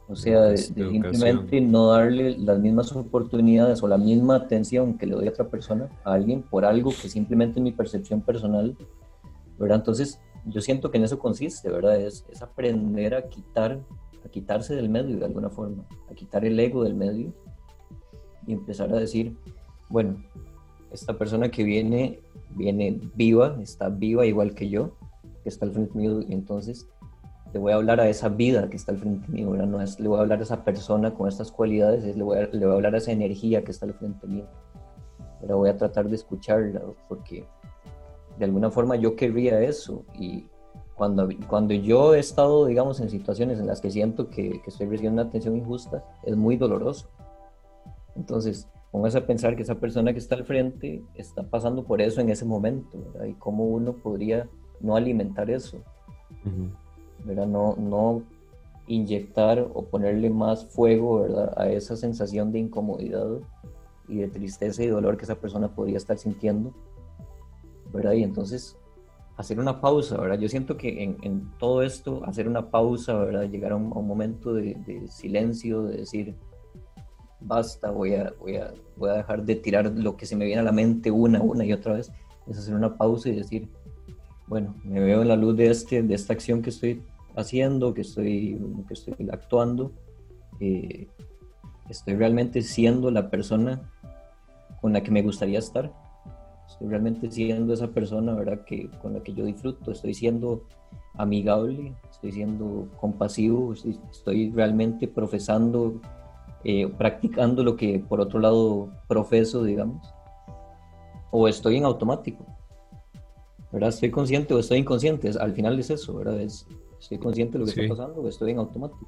o 0.08 0.14
sea, 0.14 0.42
de, 0.42 0.56
simplemente 0.56 1.60
no 1.60 1.88
darle 1.88 2.38
las 2.38 2.60
mismas 2.60 2.92
oportunidades 2.92 3.82
o 3.82 3.88
la 3.88 3.98
misma 3.98 4.36
atención 4.36 4.96
que 4.96 5.06
le 5.06 5.16
doy 5.16 5.26
a 5.26 5.30
otra 5.30 5.48
persona, 5.48 5.88
a 6.04 6.12
alguien, 6.12 6.42
por 6.42 6.64
algo 6.64 6.90
que 6.90 7.08
simplemente 7.08 7.58
es 7.58 7.64
mi 7.64 7.72
percepción 7.72 8.20
personal, 8.20 8.76
¿verdad? 9.58 9.78
Entonces, 9.78 10.20
yo 10.46 10.60
siento 10.60 10.92
que 10.92 10.98
en 10.98 11.04
eso 11.04 11.18
consiste, 11.18 11.68
¿verdad? 11.70 12.00
Es, 12.00 12.24
es 12.30 12.40
aprender 12.40 13.16
a 13.16 13.28
quitar, 13.28 13.80
a 14.24 14.28
quitarse 14.28 14.76
del 14.76 14.88
medio 14.88 15.18
de 15.18 15.24
alguna 15.24 15.50
forma, 15.50 15.82
a 16.08 16.14
quitar 16.14 16.44
el 16.44 16.58
ego 16.58 16.84
del 16.84 16.94
medio 16.94 17.32
y 18.46 18.52
empezar 18.52 18.94
a 18.94 19.00
decir, 19.00 19.36
bueno, 19.88 20.22
esta 20.92 21.16
persona 21.18 21.50
que 21.50 21.64
viene, 21.64 22.20
viene 22.50 23.00
viva, 23.14 23.56
está 23.60 23.88
viva 23.88 24.26
igual 24.26 24.54
que 24.54 24.68
yo, 24.68 24.92
que 25.42 25.48
está 25.48 25.66
al 25.66 25.72
frente 25.72 25.96
mío, 25.96 26.20
y 26.26 26.32
entonces 26.32 26.88
le 27.52 27.58
voy 27.58 27.72
a 27.72 27.76
hablar 27.76 28.00
a 28.00 28.08
esa 28.08 28.28
vida 28.28 28.68
que 28.68 28.76
está 28.76 28.92
al 28.92 28.98
frente 28.98 29.30
mío, 29.30 29.50
no 29.50 29.80
es, 29.80 29.98
le 30.00 30.08
voy 30.08 30.18
a 30.18 30.22
hablar 30.22 30.40
a 30.40 30.42
esa 30.42 30.64
persona 30.64 31.14
con 31.14 31.28
estas 31.28 31.50
cualidades, 31.50 32.04
le, 32.16 32.22
voy 32.22 32.38
a, 32.38 32.46
le 32.46 32.64
voy 32.64 32.72
a 32.72 32.76
hablar 32.76 32.94
a 32.94 32.98
esa 32.98 33.12
energía 33.12 33.64
que 33.64 33.70
está 33.70 33.86
al 33.86 33.94
frente 33.94 34.26
mío, 34.26 34.46
pero 35.40 35.58
voy 35.58 35.70
a 35.70 35.76
tratar 35.76 36.08
de 36.08 36.16
escucharla, 36.16 36.82
porque 37.08 37.46
de 38.38 38.44
alguna 38.44 38.70
forma 38.70 38.96
yo 38.96 39.16
querría 39.16 39.60
eso, 39.60 40.04
y 40.14 40.46
cuando, 40.94 41.28
cuando 41.48 41.74
yo 41.74 42.14
he 42.14 42.18
estado, 42.18 42.66
digamos, 42.66 43.00
en 43.00 43.08
situaciones 43.08 43.60
en 43.60 43.66
las 43.68 43.80
que 43.80 43.90
siento 43.90 44.28
que, 44.28 44.60
que 44.60 44.70
estoy 44.70 44.86
recibiendo 44.88 45.22
una 45.22 45.28
atención 45.28 45.56
injusta, 45.56 46.04
es 46.24 46.36
muy 46.36 46.56
doloroso. 46.56 47.08
Entonces, 48.16 48.66
póngase 48.90 49.18
a 49.18 49.26
pensar 49.26 49.56
que 49.56 49.62
esa 49.62 49.74
persona 49.74 50.12
que 50.12 50.18
está 50.18 50.34
al 50.34 50.44
frente 50.44 51.02
está 51.14 51.42
pasando 51.42 51.84
por 51.84 52.00
eso 52.00 52.20
en 52.20 52.30
ese 52.30 52.44
momento, 52.44 52.98
¿verdad? 53.12 53.26
Y 53.26 53.34
cómo 53.34 53.64
uno 53.66 53.92
podría 53.92 54.48
no 54.80 54.96
alimentar 54.96 55.50
eso, 55.50 55.78
¿verdad? 57.24 57.46
No, 57.46 57.76
no 57.76 58.22
inyectar 58.86 59.68
o 59.74 59.82
ponerle 59.84 60.30
más 60.30 60.64
fuego, 60.64 61.20
¿verdad? 61.20 61.52
A 61.56 61.68
esa 61.68 61.96
sensación 61.96 62.52
de 62.52 62.60
incomodidad 62.60 63.26
y 64.08 64.16
de 64.16 64.28
tristeza 64.28 64.82
y 64.82 64.86
dolor 64.86 65.18
que 65.18 65.24
esa 65.24 65.34
persona 65.34 65.68
podría 65.68 65.98
estar 65.98 66.16
sintiendo, 66.16 66.72
¿verdad? 67.92 68.12
Y 68.12 68.22
entonces 68.22 68.78
hacer 69.36 69.60
una 69.60 69.80
pausa, 69.82 70.16
¿verdad? 70.16 70.38
Yo 70.38 70.48
siento 70.48 70.78
que 70.78 71.02
en, 71.02 71.50
todo 71.58 71.82
esto, 71.82 72.24
hacer 72.24 72.48
una 72.48 72.70
pausa, 72.70 73.14
¿verdad? 73.14 73.42
Llegar 73.42 73.72
a 73.72 73.76
un, 73.76 73.90
momento 73.90 74.54
de, 74.54 74.74
de 74.86 75.06
silencio, 75.08 75.82
de 75.84 75.98
decir, 75.98 76.34
basta, 77.40 77.90
voy 77.90 78.14
a, 78.14 78.32
voy, 78.40 78.56
a, 78.56 78.72
voy 78.96 79.10
a 79.10 79.14
dejar 79.14 79.44
de 79.44 79.56
tirar 79.56 79.86
lo 79.86 80.16
que 80.16 80.26
se 80.26 80.36
me 80.36 80.44
viene 80.44 80.60
a 80.60 80.64
la 80.64 80.72
mente 80.72 81.10
una, 81.10 81.40
una 81.40 81.64
y 81.64 81.72
otra 81.72 81.94
vez, 81.94 82.10
es 82.46 82.58
hacer 82.58 82.74
una 82.74 82.96
pausa 82.96 83.28
y 83.28 83.36
decir, 83.36 83.68
bueno, 84.46 84.74
me 84.84 85.00
veo 85.00 85.22
en 85.22 85.28
la 85.28 85.36
luz 85.36 85.56
de, 85.56 85.70
este, 85.70 86.02
de 86.02 86.14
esta 86.14 86.32
acción 86.32 86.62
que 86.62 86.70
estoy 86.70 87.02
haciendo, 87.36 87.94
que 87.94 88.00
estoy, 88.00 88.58
que 88.88 88.94
estoy 88.94 89.14
actuando, 89.30 89.92
eh, 90.60 91.06
estoy 91.88 92.14
realmente 92.14 92.62
siendo 92.62 93.10
la 93.10 93.30
persona 93.30 93.90
con 94.80 94.92
la 94.92 95.02
que 95.02 95.10
me 95.10 95.22
gustaría 95.22 95.58
estar, 95.58 95.92
estoy 96.66 96.88
realmente 96.88 97.30
siendo 97.30 97.74
esa 97.74 97.88
persona, 97.88 98.34
¿verdad? 98.34 98.64
Que, 98.64 98.90
con 99.02 99.14
la 99.14 99.20
que 99.22 99.34
yo 99.34 99.44
disfruto, 99.44 99.92
estoy 99.92 100.14
siendo 100.14 100.64
amigable, 101.14 101.94
estoy 102.10 102.32
siendo 102.32 102.88
compasivo, 103.00 103.72
estoy, 103.72 103.98
estoy 104.10 104.50
realmente 104.50 105.08
profesando 105.08 106.00
eh, 106.64 106.88
practicando 106.98 107.62
lo 107.62 107.76
que 107.76 107.98
por 108.00 108.20
otro 108.20 108.40
lado 108.40 108.90
profeso, 109.06 109.62
digamos, 109.62 110.02
o 111.30 111.46
estoy 111.48 111.76
en 111.76 111.84
automático, 111.84 112.44
¿verdad? 113.70 113.90
Estoy 113.90 114.10
consciente 114.10 114.54
o 114.54 114.58
estoy 114.58 114.78
inconsciente, 114.78 115.30
al 115.38 115.52
final 115.52 115.78
es 115.78 115.90
eso, 115.90 116.14
¿verdad? 116.14 116.40
Es, 116.40 116.66
estoy 117.00 117.18
consciente 117.18 117.54
de 117.54 117.58
lo 117.60 117.64
que 117.64 117.82
está 117.82 117.94
pasando 117.94 118.20
o 118.20 118.28
estoy 118.28 118.52
en 118.52 118.58
automático. 118.58 119.06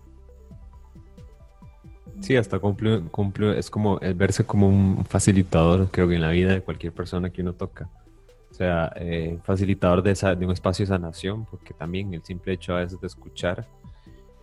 Sí, 2.21 2.37
hasta 2.37 2.59
cumple, 2.59 3.01
cumple, 3.11 3.59
es 3.59 3.71
como 3.71 3.99
el 4.01 4.15
verse 4.15 4.45
como 4.45 4.69
un 4.69 5.05
facilitador, 5.07 5.89
creo 5.91 6.07
que 6.07 6.17
en 6.17 6.21
la 6.21 6.31
vida 6.31 6.53
de 6.53 6.61
cualquier 6.61 6.93
persona 6.93 7.31
que 7.31 7.41
uno 7.41 7.55
toca. 7.55 7.89
O 8.51 8.55
sea, 8.55 8.93
eh, 8.97 9.39
facilitador 9.43 10.03
de, 10.03 10.11
esa, 10.11 10.35
de 10.35 10.45
un 10.45 10.53
espacio 10.53 10.85
de 10.85 10.89
sanación, 10.89 11.47
porque 11.47 11.73
también 11.73 12.13
el 12.13 12.23
simple 12.23 12.53
hecho 12.53 12.75
a 12.75 12.81
veces 12.81 13.01
de 13.01 13.07
escuchar 13.07 13.67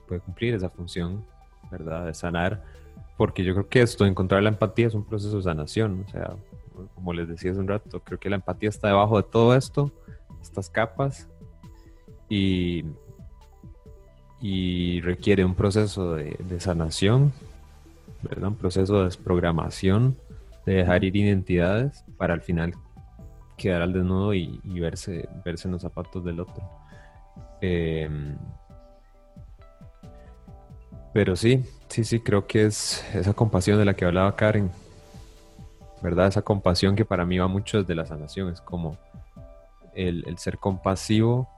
puede 0.08 0.22
cumplir 0.22 0.56
esa 0.56 0.70
función, 0.70 1.24
¿verdad? 1.70 2.08
De 2.08 2.14
sanar 2.16 2.64
porque 3.18 3.44
yo 3.44 3.54
creo 3.54 3.68
que 3.68 3.82
esto, 3.82 4.06
encontrar 4.06 4.44
la 4.44 4.50
empatía 4.50 4.88
es 4.88 4.94
un 4.94 5.04
proceso 5.04 5.38
de 5.38 5.44
sanación, 5.44 6.06
o 6.08 6.12
sea, 6.12 6.36
como 6.94 7.14
les 7.14 7.28
decía 7.28 7.52
hace 7.52 7.60
un 7.60 7.68
rato, 7.68 8.00
creo 8.02 8.20
que 8.20 8.30
la 8.30 8.36
empatía 8.36 8.70
está 8.70 8.90
debajo 8.90 9.18
de 9.18 9.24
todo 9.24 9.56
esto, 9.56 9.92
estas 10.42 10.70
capas, 10.70 11.28
y, 12.30 12.86
y 14.40 15.02
requiere 15.02 15.44
un 15.44 15.56
proceso 15.56 16.14
de, 16.14 16.60
sanación, 16.60 17.34
¿verdad? 18.22 18.50
un 18.50 18.56
proceso 18.56 19.00
de 19.00 19.06
desprogramación, 19.06 20.16
de 20.66 20.76
dejar 20.76 21.04
ir 21.04 21.16
identidades 21.16 22.04
para 22.18 22.36
al 22.36 22.42
final 22.42 22.74
quedar 23.58 23.82
al 23.82 23.94
desnudo 23.94 24.36
y, 24.36 24.60
verse, 24.80 25.28
verse 25.44 25.68
en 25.68 25.72
los 25.72 25.82
zapatos 25.82 26.24
del 26.24 26.42
otro. 26.42 26.64
Eh, 27.62 28.08
pero 31.18 31.36
sí, 31.36 31.64
sí, 31.88 32.04
sí, 32.04 32.20
creo 32.20 32.46
que 32.46 32.68
es 32.68 33.04
esa 33.16 33.34
compasión 33.34 33.80
de 33.80 33.86
la 33.86 33.96
que 33.96 34.06
hablaba 34.06 34.36
Karen, 34.36 34.70
¿verdad? 36.04 36.28
Esa 36.28 36.44
compasión 36.44 36.96
que 36.96 37.06
para 37.06 37.26
mí 37.26 37.40
va 37.40 37.48
mucho 37.48 37.80
desde 37.80 37.96
la 37.96 38.06
sanación, 38.06 38.54
es 38.54 38.62
como 38.62 39.00
el, 39.96 40.24
ser 40.38 40.60
compasivo, 40.60 41.50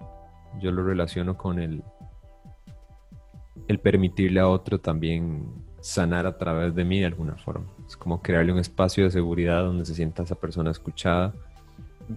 yo 0.62 0.72
lo 0.72 0.86
relaciono 0.86 1.36
con 1.36 1.60
el, 1.60 1.84
el 3.68 3.80
permitirle 3.80 4.40
a 4.40 4.48
otro 4.48 4.80
también 4.80 5.46
sanar 5.82 6.26
a 6.26 6.38
través 6.38 6.74
de 6.74 6.86
mí 6.86 7.02
de 7.02 7.08
alguna 7.08 7.36
forma. 7.36 7.66
Es 7.86 7.98
como 7.98 8.22
crearle 8.22 8.54
un 8.54 8.60
espacio 8.60 9.04
de 9.04 9.12
seguridad 9.12 9.64
donde 9.64 9.84
se 9.84 9.94
sienta 9.94 10.24
esa 10.24 10.36
persona 10.36 10.72
escuchada 10.72 11.34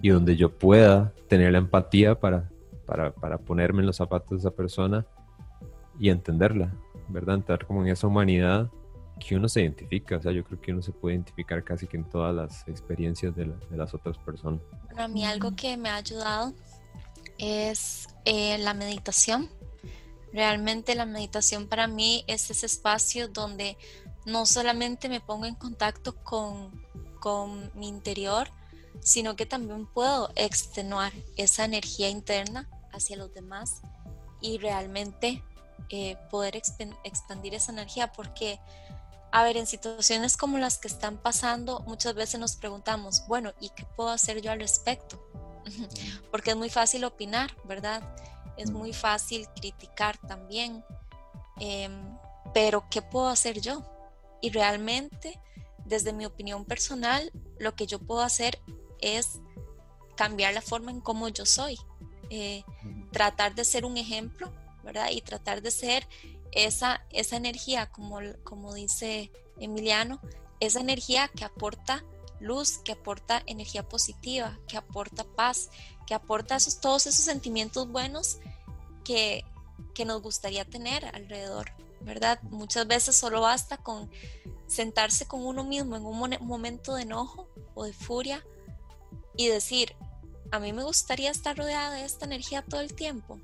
y 0.00 0.10
donde 0.10 0.36
yo 0.36 0.56
pueda 0.56 1.12
tener 1.26 1.50
la 1.50 1.58
empatía 1.58 2.14
para, 2.14 2.48
para, 2.86 3.10
para 3.10 3.38
ponerme 3.38 3.80
en 3.80 3.86
los 3.86 3.96
zapatos 3.96 4.30
de 4.30 4.36
esa 4.48 4.52
persona 4.52 5.04
y 5.98 6.08
entenderla, 6.08 6.72
¿verdad? 7.12 7.36
Entrar 7.36 7.66
como 7.66 7.82
en 7.82 7.88
esa 7.88 8.06
humanidad 8.06 8.70
que 9.20 9.36
uno 9.36 9.48
se 9.48 9.60
identifica, 9.62 10.16
o 10.16 10.22
sea, 10.22 10.32
yo 10.32 10.42
creo 10.44 10.60
que 10.60 10.72
uno 10.72 10.82
se 10.82 10.92
puede 10.92 11.14
identificar 11.14 11.62
casi 11.62 11.86
que 11.86 11.96
en 11.96 12.08
todas 12.08 12.34
las 12.34 12.66
experiencias 12.66 13.34
de, 13.36 13.52
las 13.70 13.94
otras 13.94 14.18
personas. 14.18 14.60
Bueno, 14.86 15.02
a 15.02 15.08
mí 15.08 15.24
algo 15.24 15.54
que 15.54 15.76
me 15.76 15.90
ha 15.90 15.96
ayudado 15.96 16.54
es 17.38 18.08
eh, 18.24 18.58
la 18.58 18.74
meditación. 18.74 19.48
Realmente 20.32 20.94
la 20.94 21.06
meditación 21.06 21.68
para 21.68 21.86
mí 21.86 22.24
es 22.26 22.50
ese 22.50 22.66
espacio 22.66 23.28
donde 23.28 23.76
no 24.24 24.46
solamente 24.46 25.08
me 25.08 25.20
pongo 25.20 25.46
en 25.46 25.54
contacto 25.54 26.14
con, 26.24 26.70
con 27.20 27.70
mi 27.74 27.88
interior, 27.88 28.48
sino 29.00 29.36
que 29.36 29.46
también 29.46 29.86
puedo 29.86 30.30
extenuar 30.36 31.12
esa 31.36 31.64
energía 31.64 32.08
interna 32.08 32.68
hacia 32.92 33.16
los 33.16 33.32
demás 33.34 33.82
y 34.40 34.58
realmente 34.58 35.42
eh, 35.94 36.16
poder 36.30 36.56
expandir 36.56 37.52
esa 37.52 37.70
energía, 37.70 38.10
porque, 38.12 38.58
a 39.30 39.44
ver, 39.44 39.58
en 39.58 39.66
situaciones 39.66 40.38
como 40.38 40.56
las 40.56 40.78
que 40.78 40.88
están 40.88 41.18
pasando, 41.18 41.80
muchas 41.80 42.14
veces 42.14 42.40
nos 42.40 42.56
preguntamos, 42.56 43.26
bueno, 43.28 43.52
¿y 43.60 43.68
qué 43.68 43.84
puedo 43.84 44.08
hacer 44.08 44.40
yo 44.40 44.52
al 44.52 44.60
respecto? 44.60 45.22
porque 46.30 46.52
es 46.52 46.56
muy 46.56 46.70
fácil 46.70 47.04
opinar, 47.04 47.54
¿verdad? 47.64 48.02
Es 48.56 48.70
muy 48.70 48.94
fácil 48.94 49.46
criticar 49.54 50.16
también, 50.16 50.82
em, 51.60 52.16
pero 52.54 52.86
¿qué 52.88 53.02
puedo 53.02 53.28
hacer 53.28 53.60
yo? 53.60 53.84
Y 54.40 54.48
realmente, 54.48 55.38
desde 55.84 56.14
mi 56.14 56.24
opinión 56.24 56.64
personal, 56.64 57.30
lo 57.58 57.74
que 57.74 57.86
yo 57.86 57.98
puedo 57.98 58.22
hacer 58.22 58.62
es 58.98 59.40
cambiar 60.16 60.54
la 60.54 60.62
forma 60.62 60.90
en 60.90 61.02
cómo 61.02 61.28
yo 61.28 61.44
soy, 61.44 61.78
eh, 62.30 62.64
tratar 63.10 63.54
de 63.54 63.66
ser 63.66 63.84
un 63.84 63.98
ejemplo 63.98 64.50
Y 65.10 65.20
tratar 65.22 65.62
de 65.62 65.70
ser 65.70 66.08
esa, 66.52 67.04
esa 67.10 67.36
energía, 67.36 67.90
como, 67.90 68.18
como 68.44 68.74
dice 68.74 69.30
Emiliano, 69.58 70.20
esa 70.60 70.80
energía 70.80 71.28
que 71.28 71.44
aporta 71.44 72.04
luz, 72.40 72.78
que 72.78 72.92
aporta 72.92 73.42
energía 73.46 73.88
positiva, 73.88 74.58
que 74.68 74.76
aporta 74.76 75.24
paz, 75.24 75.70
que 76.06 76.14
aporta 76.14 76.56
esos, 76.56 76.80
todos 76.80 77.06
esos 77.06 77.24
sentimientos 77.24 77.88
buenos 77.88 78.38
que, 79.04 79.44
que 79.94 80.04
nos 80.04 80.20
gustaría 80.20 80.64
tener 80.64 81.04
alrededor, 81.14 81.72
¿verdad? 82.00 82.40
Muchas 82.42 82.86
veces 82.86 83.16
solo 83.16 83.40
basta 83.40 83.76
con 83.76 84.10
sentarse 84.66 85.26
con 85.26 85.44
uno 85.44 85.64
mismo 85.64 85.96
en 85.96 86.04
un 86.04 86.46
momento 86.46 86.94
de 86.94 87.02
enojo 87.02 87.48
o 87.74 87.84
de 87.84 87.92
furia 87.92 88.44
y 89.36 89.48
decir, 89.48 89.94
a 90.50 90.58
mí 90.58 90.72
me 90.72 90.84
gustaría 90.84 91.30
estar 91.30 91.56
rodeada 91.56 91.94
de 91.94 92.04
esta 92.04 92.26
energía 92.26 92.62
todo 92.62 92.80
el 92.80 92.94
tiempo, 92.94 93.40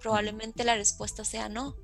probablemente 0.00 0.64
la 0.64 0.74
respuesta 0.74 1.24
sea 1.24 1.48
no. 1.48 1.76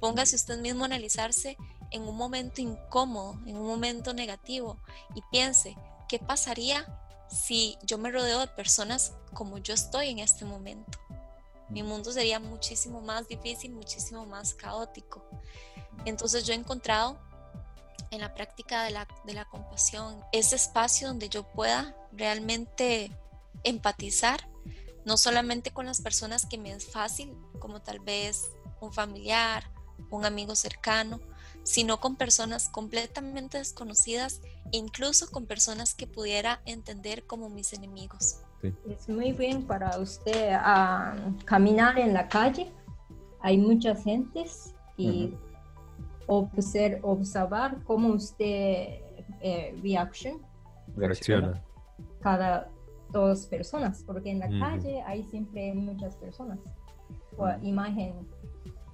Póngase 0.00 0.36
usted 0.36 0.58
mismo 0.58 0.84
a 0.84 0.86
analizarse 0.86 1.56
en 1.90 2.02
un 2.02 2.16
momento 2.16 2.60
incómodo, 2.60 3.38
en 3.46 3.56
un 3.56 3.66
momento 3.66 4.12
negativo 4.12 4.78
y 5.14 5.22
piense, 5.30 5.76
¿qué 6.08 6.18
pasaría 6.18 6.86
si 7.28 7.76
yo 7.82 7.98
me 7.98 8.10
rodeo 8.10 8.40
de 8.40 8.48
personas 8.48 9.12
como 9.34 9.58
yo 9.58 9.74
estoy 9.74 10.10
en 10.10 10.18
este 10.18 10.44
momento? 10.44 10.98
Mi 11.68 11.82
mundo 11.82 12.12
sería 12.12 12.40
muchísimo 12.40 13.00
más 13.00 13.28
difícil, 13.28 13.72
muchísimo 13.72 14.24
más 14.24 14.54
caótico. 14.54 15.22
Entonces 16.04 16.44
yo 16.44 16.52
he 16.52 16.56
encontrado 16.56 17.18
en 18.10 18.20
la 18.20 18.32
práctica 18.34 18.84
de 18.84 18.90
la, 18.90 19.06
de 19.24 19.34
la 19.34 19.44
compasión 19.46 20.24
ese 20.32 20.56
espacio 20.56 21.08
donde 21.08 21.28
yo 21.28 21.42
pueda 21.42 21.94
realmente 22.12 23.10
empatizar 23.64 24.48
no 25.04 25.16
solamente 25.16 25.70
con 25.70 25.86
las 25.86 26.00
personas 26.00 26.46
que 26.46 26.58
me 26.58 26.72
es 26.72 26.90
fácil, 26.90 27.34
como 27.58 27.80
tal 27.80 28.00
vez 28.00 28.50
un 28.80 28.92
familiar, 28.92 29.64
un 30.10 30.24
amigo 30.24 30.54
cercano, 30.54 31.20
sino 31.62 32.00
con 32.00 32.16
personas 32.16 32.68
completamente 32.68 33.58
desconocidas 33.58 34.40
e 34.72 34.78
incluso 34.78 35.30
con 35.30 35.46
personas 35.46 35.94
que 35.94 36.06
pudiera 36.06 36.60
entender 36.64 37.26
como 37.26 37.48
mis 37.50 37.72
enemigos. 37.72 38.40
Es 38.62 39.08
muy 39.08 39.32
bien 39.32 39.66
para 39.66 39.98
usted 39.98 40.50
ah, 40.52 41.14
caminar 41.44 41.98
en 41.98 42.12
la 42.12 42.28
calle. 42.28 42.72
Hay 43.40 43.58
muchas 43.58 44.02
gentes 44.02 44.74
y 44.96 45.32
observar 46.26 47.82
cómo 47.84 48.08
usted 48.08 49.00
eh, 49.40 49.78
reacciona. 49.82 51.62
Cada 52.20 52.68
dos 53.12 53.46
personas, 53.46 54.02
porque 54.06 54.30
en 54.30 54.40
la 54.40 54.48
calle 54.58 55.02
hay 55.02 55.24
siempre 55.24 55.74
muchas 55.74 56.16
personas. 56.16 56.58
imagen, 57.62 58.14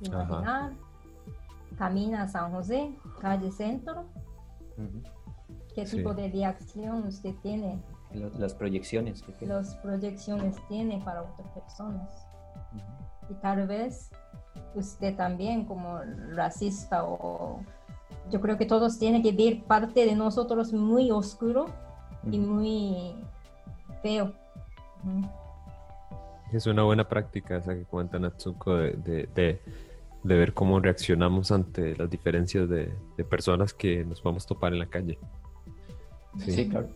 imaginar, 0.01 0.73
camina 1.77 2.23
a 2.23 2.29
San 2.29 2.53
José, 2.53 2.95
calle 3.21 3.51
centro. 3.51 4.05
¿Qué 5.75 5.85
tipo 5.85 6.15
de 6.15 6.29
reacción 6.29 7.07
usted 7.07 7.35
tiene? 7.43 7.83
Las 8.39 8.55
proyecciones 8.55 9.23
que 9.23 9.33
tiene. 9.33 9.55
Las 9.55 9.75
proyecciones 9.77 10.57
tiene 10.69 11.03
para 11.05 11.23
otras 11.23 11.49
personas. 11.49 12.27
Y 13.29 13.35
tal 13.35 13.67
vez 13.67 14.11
usted 14.75 15.17
también 15.17 15.65
como 15.65 15.99
racista 16.31 17.05
o 17.05 17.61
yo 18.31 18.41
creo 18.41 18.57
que 18.57 18.67
todos 18.67 18.99
tienen 18.99 19.23
que 19.23 19.33
ver 19.33 19.65
parte 19.65 20.07
de 20.07 20.15
nosotros 20.15 20.73
muy 20.73 21.11
oscuro 21.11 21.67
y 22.31 22.39
muy 22.39 23.15
feo. 24.05 24.35
Es 26.53 26.67
una 26.67 26.83
buena 26.83 27.09
práctica 27.09 27.57
esa 27.57 27.75
que 27.75 27.85
cuenta 27.85 28.19
Natsuko 28.19 28.77
de, 28.77 29.29
de, 29.35 29.61
ver 30.23 30.53
cómo 30.53 30.79
reaccionamos 30.79 31.51
ante 31.51 31.97
las 31.97 32.11
diferencias 32.11 32.69
de, 32.69 32.93
personas 33.31 33.73
que 33.73 34.05
nos 34.05 34.23
vamos 34.23 34.45
a 34.45 34.49
topar 34.49 34.75
en 34.75 34.79
la 34.79 34.87
calle. 34.87 35.19
Sí. 36.39 36.69
claro. 36.69 36.89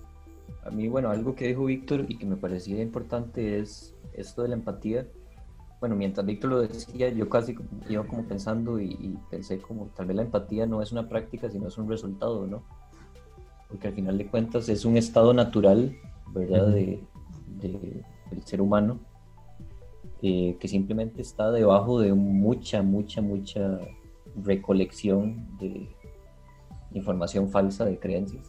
A 0.64 0.71
mí, 0.71 0.87
bueno, 0.88 1.09
algo 1.09 1.35
que 1.35 1.47
dijo 1.49 1.64
Víctor 1.64 2.05
y 2.09 2.18
que 2.18 2.27
me 2.27 2.37
parecía 2.37 2.83
importante 2.83 3.59
es 3.59 3.94
esto 4.12 4.42
de 4.42 4.49
la 4.49 4.57
empatía. 4.57 5.07
Bueno, 5.81 5.97
mientras 5.97 6.27
Víctor 6.27 6.51
lo 6.51 6.61
decía, 6.61 7.09
yo 7.09 7.31
casi 7.31 7.57
iba 7.88 8.05
como 8.05 8.25
pensando 8.25 8.79
y, 8.79 9.16
pensé 9.31 9.61
como 9.61 9.87
tal 9.97 10.07
vez 10.07 10.16
la 10.16 10.23
empatía 10.23 10.66
no 10.66 10.83
es 10.83 10.92
una 10.92 11.09
práctica, 11.09 11.49
sino 11.49 11.68
es 11.68 11.79
un 11.79 11.88
resultado, 11.88 12.47
¿no? 12.47 12.64
Porque 13.68 13.88
al 13.88 13.94
final 13.94 14.18
de 14.18 14.27
cuentas 14.27 14.68
es 14.68 14.85
un 14.85 14.99
estado 14.99 15.33
natural, 15.33 15.97
¿verdad? 16.34 16.68
de, 16.68 17.00
del 17.60 18.42
ser 18.44 18.60
humano 18.60 18.98
que 20.20 20.58
simplemente 20.66 21.22
está 21.22 21.50
debajo 21.52 22.00
de 22.00 22.12
mucha, 22.12 22.82
mucha, 22.82 23.22
mucha 23.22 23.78
recolección 24.44 25.46
de 25.58 25.88
información 26.92 27.48
falsa, 27.50 27.84
de 27.84 27.98
creencias. 27.98 28.46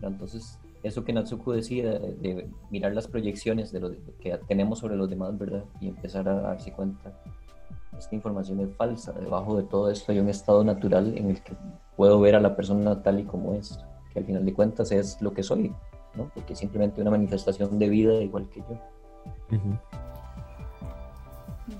Entonces, 0.00 0.58
eso 0.82 1.04
que 1.04 1.12
Natsuko 1.12 1.52
decía, 1.52 1.98
de, 1.98 2.48
mirar 2.70 2.94
las 2.94 3.08
proyecciones 3.08 3.72
de 3.72 3.80
lo 3.80 3.90
que 4.20 4.38
tenemos 4.46 4.78
sobre 4.78 4.96
los 4.96 5.10
demás, 5.10 5.36
¿verdad? 5.36 5.64
Y 5.80 5.88
empezar 5.88 6.28
a 6.28 6.34
darse 6.34 6.72
cuenta, 6.72 7.20
esta 7.98 8.14
información 8.14 8.60
es 8.60 8.74
falsa, 8.76 9.12
debajo 9.12 9.56
de 9.56 9.64
todo 9.64 9.90
esto 9.90 10.12
hay 10.12 10.20
un 10.20 10.28
estado 10.28 10.62
natural 10.62 11.18
en 11.18 11.30
el 11.30 11.42
que 11.42 11.54
puedo 11.96 12.20
ver 12.20 12.36
a 12.36 12.40
la 12.40 12.54
persona 12.54 13.02
tal 13.02 13.18
y 13.20 13.24
como 13.24 13.54
es, 13.54 13.80
que 14.12 14.20
al 14.20 14.24
final 14.24 14.44
de 14.44 14.54
cuentas 14.54 14.92
es 14.92 15.20
lo 15.20 15.32
que 15.32 15.42
soy, 15.42 15.74
¿no? 16.18 16.30
Porque 16.34 16.52
es 16.52 16.58
simplemente 16.58 17.00
una 17.00 17.10
manifestación 17.10 17.78
de 17.78 17.88
vida 17.88 18.14
igual 18.14 18.48
que 18.50 18.60
yo. 18.60 18.78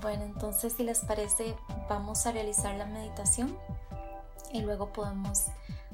Bueno, 0.01 0.23
entonces 0.23 0.73
si 0.73 0.83
les 0.83 0.99
parece, 0.99 1.55
vamos 1.89 2.25
a 2.25 2.31
realizar 2.31 2.75
la 2.75 2.85
meditación 2.85 3.55
y 4.51 4.61
luego 4.61 4.93
podemos 4.93 5.47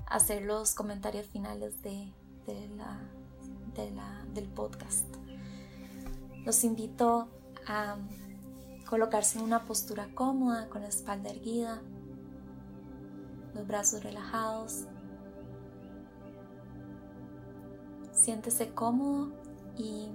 hacer 0.05 0.43
los 0.43 0.75
comentarios 0.75 1.27
finales 1.27 1.81
de, 1.81 2.11
la, 2.75 3.01
del 4.33 4.47
podcast. 4.49 5.07
Los 6.45 6.63
invito 6.63 7.27
a 7.67 7.97
colocarse 8.87 9.39
en 9.39 9.45
una 9.45 9.63
postura 9.63 10.07
cómoda, 10.13 10.69
con 10.69 10.81
la 10.81 10.89
espalda 10.89 11.31
erguida, 11.31 11.81
los 13.53 13.65
brazos 13.65 14.03
relajados. 14.03 14.85
Siéntese 18.15 18.69
cómodo 18.73 19.31
y 19.77 20.09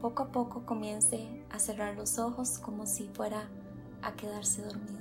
poco 0.00 0.24
a 0.24 0.28
poco 0.28 0.64
comience 0.64 1.44
a 1.50 1.58
cerrar 1.58 1.96
los 1.96 2.18
ojos 2.18 2.58
como 2.58 2.86
si 2.86 3.08
fuera 3.08 3.48
a 4.02 4.12
quedarse 4.12 4.62
dormido. 4.62 4.98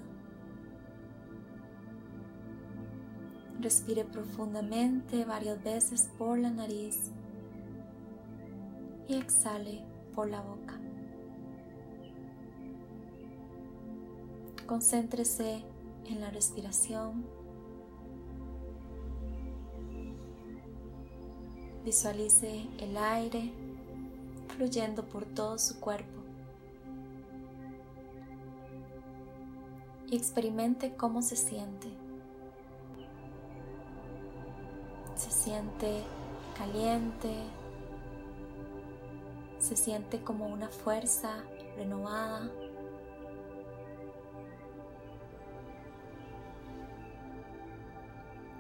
Respire 3.60 4.05
profundamente 4.05 5.25
varias 5.25 5.62
veces 5.63 6.10
por 6.17 6.39
la 6.39 6.49
nariz 6.49 7.12
y 9.07 9.15
exhale 9.15 9.83
por 10.15 10.29
la 10.29 10.41
boca. 10.41 10.79
Concéntrese 14.65 15.63
en 16.05 16.21
la 16.21 16.29
respiración. 16.29 17.25
Visualice 21.88 22.67
el 22.80 22.97
aire 22.97 23.50
fluyendo 24.50 25.06
por 25.06 25.23
todo 25.23 25.58
su 25.58 25.80
cuerpo. 25.80 26.21
Y 30.08 30.17
experimente 30.17 30.97
cómo 30.97 31.21
se 31.21 31.38
siente. 31.38 31.88
Se 35.15 35.32
siente 35.32 36.04
caliente, 36.58 37.34
se 39.58 39.78
siente 39.78 40.21
como 40.21 40.47
una 40.47 40.67
fuerza 40.67 41.38
renovada. 41.78 42.52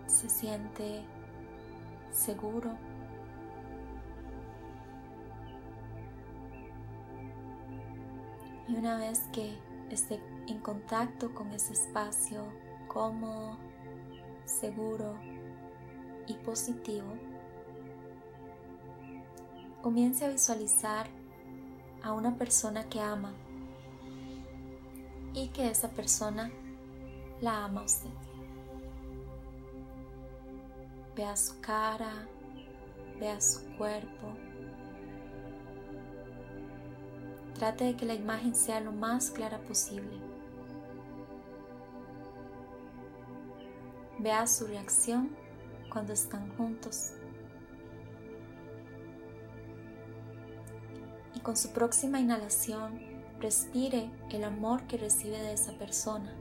Se 0.05 0.29
siente 0.29 1.03
seguro. 2.13 2.71
Y 8.67 8.75
una 8.75 8.97
vez 8.97 9.19
que 9.31 9.57
esté 9.89 10.19
en 10.47 10.59
contacto 10.59 11.33
con 11.33 11.51
ese 11.51 11.73
espacio 11.73 12.45
cómodo, 12.87 13.57
seguro 14.45 15.15
y 16.27 16.33
positivo, 16.33 17.07
comience 19.81 20.25
a 20.25 20.29
visualizar 20.29 21.07
a 22.03 22.11
una 22.11 22.35
persona 22.35 22.87
que 22.89 22.99
ama 22.99 23.33
y 25.33 25.47
que 25.49 25.69
esa 25.69 25.89
persona 25.89 26.51
la 27.41 27.63
ama 27.65 27.81
a 27.81 27.85
usted. 27.85 28.09
Vea 31.15 31.35
su 31.35 31.59
cara, 31.61 32.27
vea 33.19 33.39
su 33.39 33.65
cuerpo 33.77 34.46
Trate 37.57 37.85
de 37.85 37.95
que 37.95 38.05
la 38.05 38.13
imagen 38.13 38.53
sea 38.53 38.79
lo 38.79 38.91
más 38.91 39.31
clara 39.31 39.57
posible. 39.57 40.19
Vea 44.19 44.45
su 44.45 44.67
reacción 44.67 45.35
cuando 45.91 46.13
están 46.13 46.55
juntos. 46.55 47.13
Y 51.33 51.39
con 51.39 51.57
su 51.57 51.71
próxima 51.71 52.19
inhalación, 52.19 52.99
respire 53.39 54.11
el 54.29 54.43
amor 54.43 54.83
que 54.83 54.97
recibe 54.97 55.41
de 55.41 55.53
esa 55.53 55.71
persona. 55.79 56.31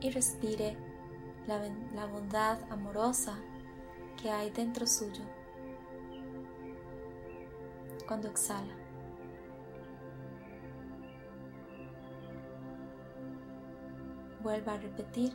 Y 0.00 0.10
respire 0.10 0.76
la, 1.48 1.60
la 1.92 2.06
bondad 2.06 2.58
amorosa 2.70 3.36
que 4.22 4.30
hay 4.30 4.50
dentro 4.50 4.86
suyo 4.86 5.39
cuando 8.10 8.26
exhala. 8.26 8.74
Vuelva 14.42 14.72
a 14.72 14.78
repetir. 14.78 15.32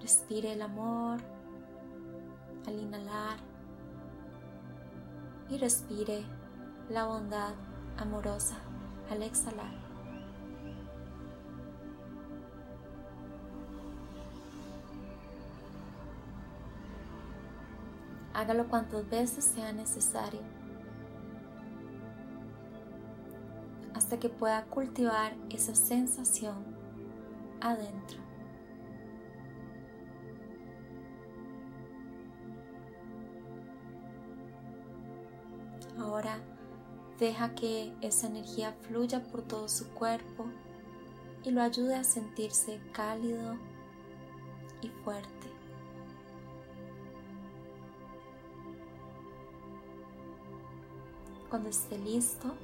Respire 0.00 0.52
el 0.52 0.62
amor 0.62 1.18
al 2.64 2.78
inhalar 2.78 3.38
y 5.48 5.58
respire 5.58 6.22
la 6.88 7.06
bondad 7.06 7.54
amorosa 7.96 8.54
al 9.10 9.24
exhalar. 9.24 9.79
Hágalo 18.40 18.68
cuantas 18.68 19.06
veces 19.10 19.44
sea 19.44 19.70
necesario 19.70 20.40
hasta 23.92 24.18
que 24.18 24.30
pueda 24.30 24.64
cultivar 24.64 25.34
esa 25.50 25.74
sensación 25.74 26.54
adentro. 27.60 28.18
Ahora 35.98 36.38
deja 37.18 37.54
que 37.54 37.92
esa 38.00 38.28
energía 38.28 38.72
fluya 38.88 39.22
por 39.22 39.42
todo 39.42 39.68
su 39.68 39.86
cuerpo 39.90 40.46
y 41.44 41.50
lo 41.50 41.60
ayude 41.60 41.94
a 41.94 42.04
sentirse 42.04 42.80
cálido 42.94 43.58
y 44.80 44.88
fuerte. 45.04 45.39
Cuando 51.50 51.68
esté 51.68 51.98
listo, 51.98 52.54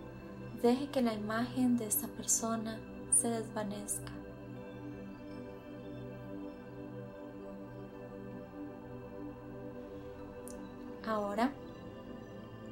deje 0.63 0.89
que 0.89 1.03
la 1.03 1.13
imagen 1.13 1.77
de 1.77 1.87
esa 1.87 2.07
persona 2.07 2.79
se 3.11 3.29
desvanezca. 3.29 4.13
Ahora, 11.05 11.51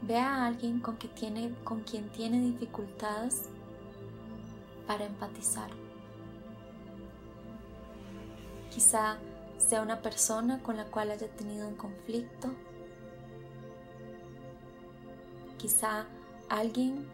ve 0.03 0.17
a 0.17 0.47
alguien 0.47 0.79
con, 0.81 0.97
que 0.99 1.09
tiene, 1.09 1.53
con 1.65 1.81
quien 1.81 2.09
tiene 2.11 2.41
dificultades 2.41 3.49
para 4.87 5.07
empatizar. 5.07 5.71
Quizá 8.71 9.19
sea 9.59 9.83
una 9.83 10.01
persona 10.03 10.63
con 10.63 10.77
la 10.77 10.85
cual 10.85 11.11
haya 11.11 11.29
tenido 11.29 11.67
un 11.69 11.77
conflicto. 11.77 12.51
Quizá 15.59 16.07
alguien 16.49 17.07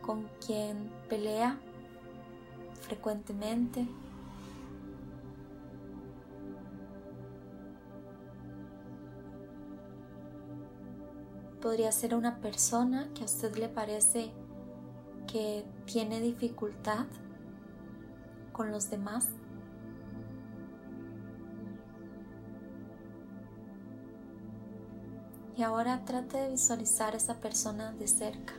con 0.00 0.28
quien 0.44 0.90
pelea 1.08 1.58
frecuentemente. 2.82 3.86
Podría 11.60 11.92
ser 11.92 12.14
una 12.14 12.38
persona 12.40 13.08
que 13.14 13.22
a 13.22 13.26
usted 13.26 13.56
le 13.56 13.68
parece 13.68 14.32
que 15.30 15.64
tiene 15.86 16.20
dificultad 16.20 17.06
con 18.52 18.72
los 18.72 18.90
demás. 18.90 19.28
Y 25.56 25.62
ahora 25.62 26.04
trate 26.04 26.38
de 26.38 26.50
visualizar 26.50 27.14
a 27.14 27.18
esa 27.18 27.34
persona 27.34 27.92
de 27.92 28.08
cerca. 28.08 28.54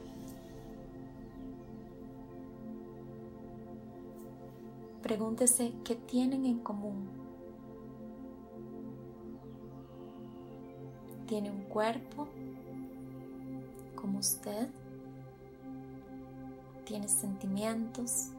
Pregúntese 5.01 5.73
qué 5.83 5.95
tienen 5.95 6.45
en 6.45 6.59
común. 6.59 7.09
¿Tiene 11.27 11.49
un 11.51 11.63
cuerpo 11.63 12.27
como 13.95 14.19
usted? 14.19 14.69
¿Tiene 16.85 17.07
sentimientos 17.07 18.29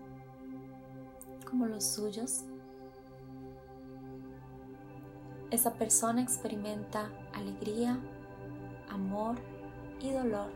como 1.51 1.67
los 1.67 1.85
suyos? 1.85 2.45
Esa 5.51 5.75
persona 5.75 6.23
experimenta 6.23 7.11
alegría, 7.33 7.99
amor 8.95 9.37
y 10.01 10.11
dolor 10.11 10.51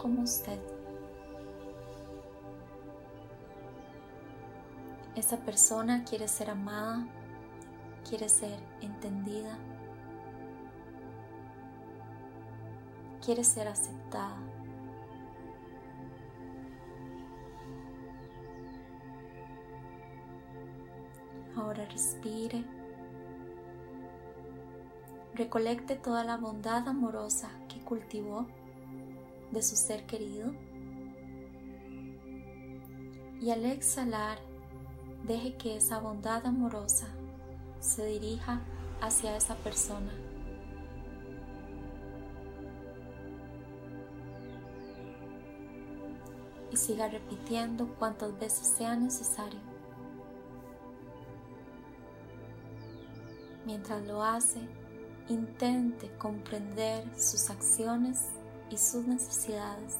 como 0.00 0.22
usted. 0.22 0.58
Esa 5.14 5.36
persona 5.38 6.04
quiere 6.04 6.26
ser 6.26 6.50
amada, 6.50 7.06
quiere 8.08 8.28
ser 8.28 8.58
entendida, 8.80 9.58
quiere 13.24 13.44
ser 13.44 13.68
aceptada. 13.68 14.36
Ahora 21.54 21.84
respire. 21.86 22.81
Recolecte 25.34 25.96
toda 25.96 26.24
la 26.24 26.36
bondad 26.36 26.86
amorosa 26.86 27.48
que 27.68 27.80
cultivó 27.80 28.46
de 29.50 29.62
su 29.62 29.76
ser 29.76 30.04
querido. 30.04 30.52
Y 33.40 33.50
al 33.50 33.64
exhalar, 33.64 34.38
deje 35.26 35.56
que 35.56 35.76
esa 35.76 36.00
bondad 36.00 36.44
amorosa 36.44 37.08
se 37.80 38.04
dirija 38.06 38.60
hacia 39.00 39.34
esa 39.34 39.56
persona. 39.56 40.12
Y 46.70 46.76
siga 46.76 47.08
repitiendo 47.08 47.88
cuantas 47.98 48.38
veces 48.38 48.66
sea 48.66 48.96
necesario. 48.96 49.60
Mientras 53.64 54.06
lo 54.06 54.22
hace, 54.22 54.60
intente 55.28 56.10
comprender 56.18 57.04
sus 57.18 57.50
acciones 57.50 58.28
y 58.70 58.76
sus 58.76 59.06
necesidades. 59.06 59.98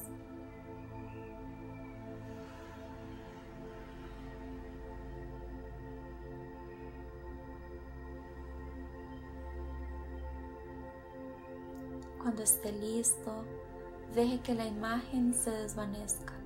Cuando 12.17 12.41
esté 12.41 12.71
listo, 12.71 13.43
deje 14.15 14.39
que 14.39 14.55
la 14.55 14.65
imagen 14.65 15.33
se 15.33 15.51
desvanezca. 15.51 16.42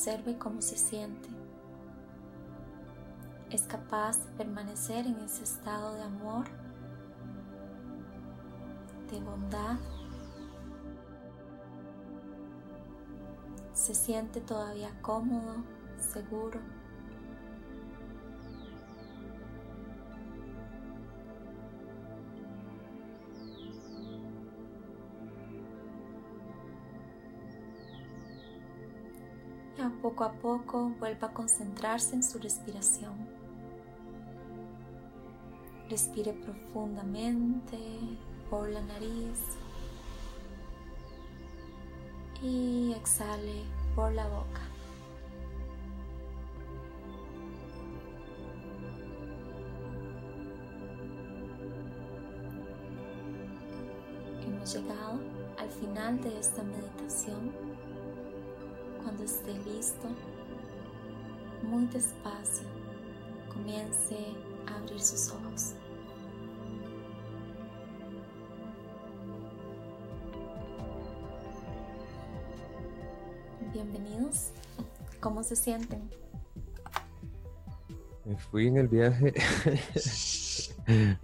Observe 0.00 0.38
cómo 0.38 0.62
se 0.62 0.78
siente. 0.78 1.28
¿Es 3.50 3.60
capaz 3.64 4.16
de 4.16 4.32
permanecer 4.38 5.06
en 5.06 5.16
ese 5.16 5.44
estado 5.44 5.94
de 5.94 6.02
amor, 6.04 6.46
de 9.10 9.20
bondad? 9.20 9.76
¿Se 13.74 13.94
siente 13.94 14.40
todavía 14.40 14.90
cómodo, 15.02 15.56
seguro? 15.98 16.60
Poco 30.10 30.24
a 30.24 30.32
poco 30.32 30.92
vuelva 30.98 31.28
a 31.28 31.32
concentrarse 31.32 32.16
en 32.16 32.22
su 32.24 32.38
respiración. 32.40 33.14
Respire 35.88 36.32
profundamente 36.32 37.78
por 38.48 38.68
la 38.68 38.80
nariz 38.82 39.38
y 42.42 42.92
exhale 42.92 43.62
por 43.94 44.12
la 44.12 44.26
boca. 44.26 44.62
Hemos 54.44 54.74
llegado 54.74 55.20
al 55.56 55.68
final 55.68 56.20
de 56.20 56.40
esta 56.40 56.64
meditación 56.64 57.69
cuando 59.20 59.24
esté 59.24 59.52
listo, 59.70 60.08
muy 61.68 61.86
despacio, 61.86 62.66
comience 63.52 64.16
a 64.66 64.76
abrir 64.78 65.00
sus 65.00 65.30
ojos. 65.30 65.74
Bienvenidos. 73.74 74.52
¿Cómo 75.20 75.42
se 75.42 75.54
sienten? 75.54 76.08
Me 78.24 78.38
fui 78.38 78.68
en 78.68 78.78
el 78.78 78.88
viaje. 78.88 79.34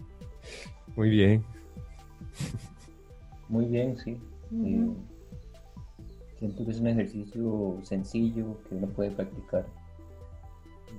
Muy 0.97 1.11
bien. 1.11 1.45
Muy 3.49 3.65
bien, 3.67 3.97
sí. 3.99 4.19
Siento 6.39 6.65
que 6.65 6.71
es 6.71 6.81
un 6.81 6.89
ejercicio 6.89 7.79
sencillo 7.83 8.59
que 8.69 8.75
uno 8.75 8.89
puede 8.89 9.11
practicar 9.11 9.67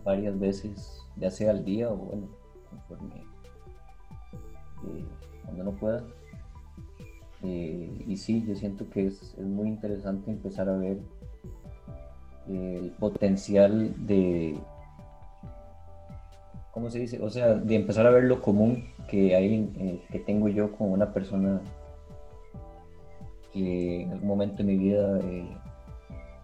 varias 0.04 0.40
veces, 0.40 1.04
ya 1.16 1.30
sea 1.30 1.52
al 1.52 1.64
día 1.64 1.90
o 1.90 1.96
bueno, 1.96 2.28
conforme 2.70 3.16
eh, 3.18 5.06
cuando 5.44 5.62
uno 5.62 5.72
pueda. 5.74 6.04
Eh, 7.44 8.04
y 8.08 8.18
sí, 8.18 8.44
yo 8.48 8.56
siento 8.56 8.90
que 8.90 9.08
es, 9.08 9.36
es, 9.38 9.46
muy 9.46 9.68
interesante 9.68 10.32
empezar 10.32 10.70
a 10.70 10.78
ver 10.78 10.98
el 12.48 12.92
potencial 13.00 13.94
de, 14.08 14.58
¿cómo 16.72 16.90
se 16.90 17.00
dice? 17.00 17.20
O 17.22 17.30
sea, 17.30 17.56
de 17.56 17.76
empezar 17.76 18.08
a 18.08 18.12
ver 18.12 18.24
lo 18.24 18.42
común 18.42 18.86
que 19.08 19.36
hay, 19.36 19.72
eh, 19.78 20.02
que 20.12 20.20
tengo 20.20 20.48
yo 20.48 20.72
con 20.72 20.92
una 20.92 21.14
persona 21.14 21.62
que 23.58 24.01
en 24.03 24.12
algún 24.12 24.28
momento 24.28 24.58
de 24.58 24.64
mi 24.64 24.78
vida 24.78 25.20
eh, 25.20 25.58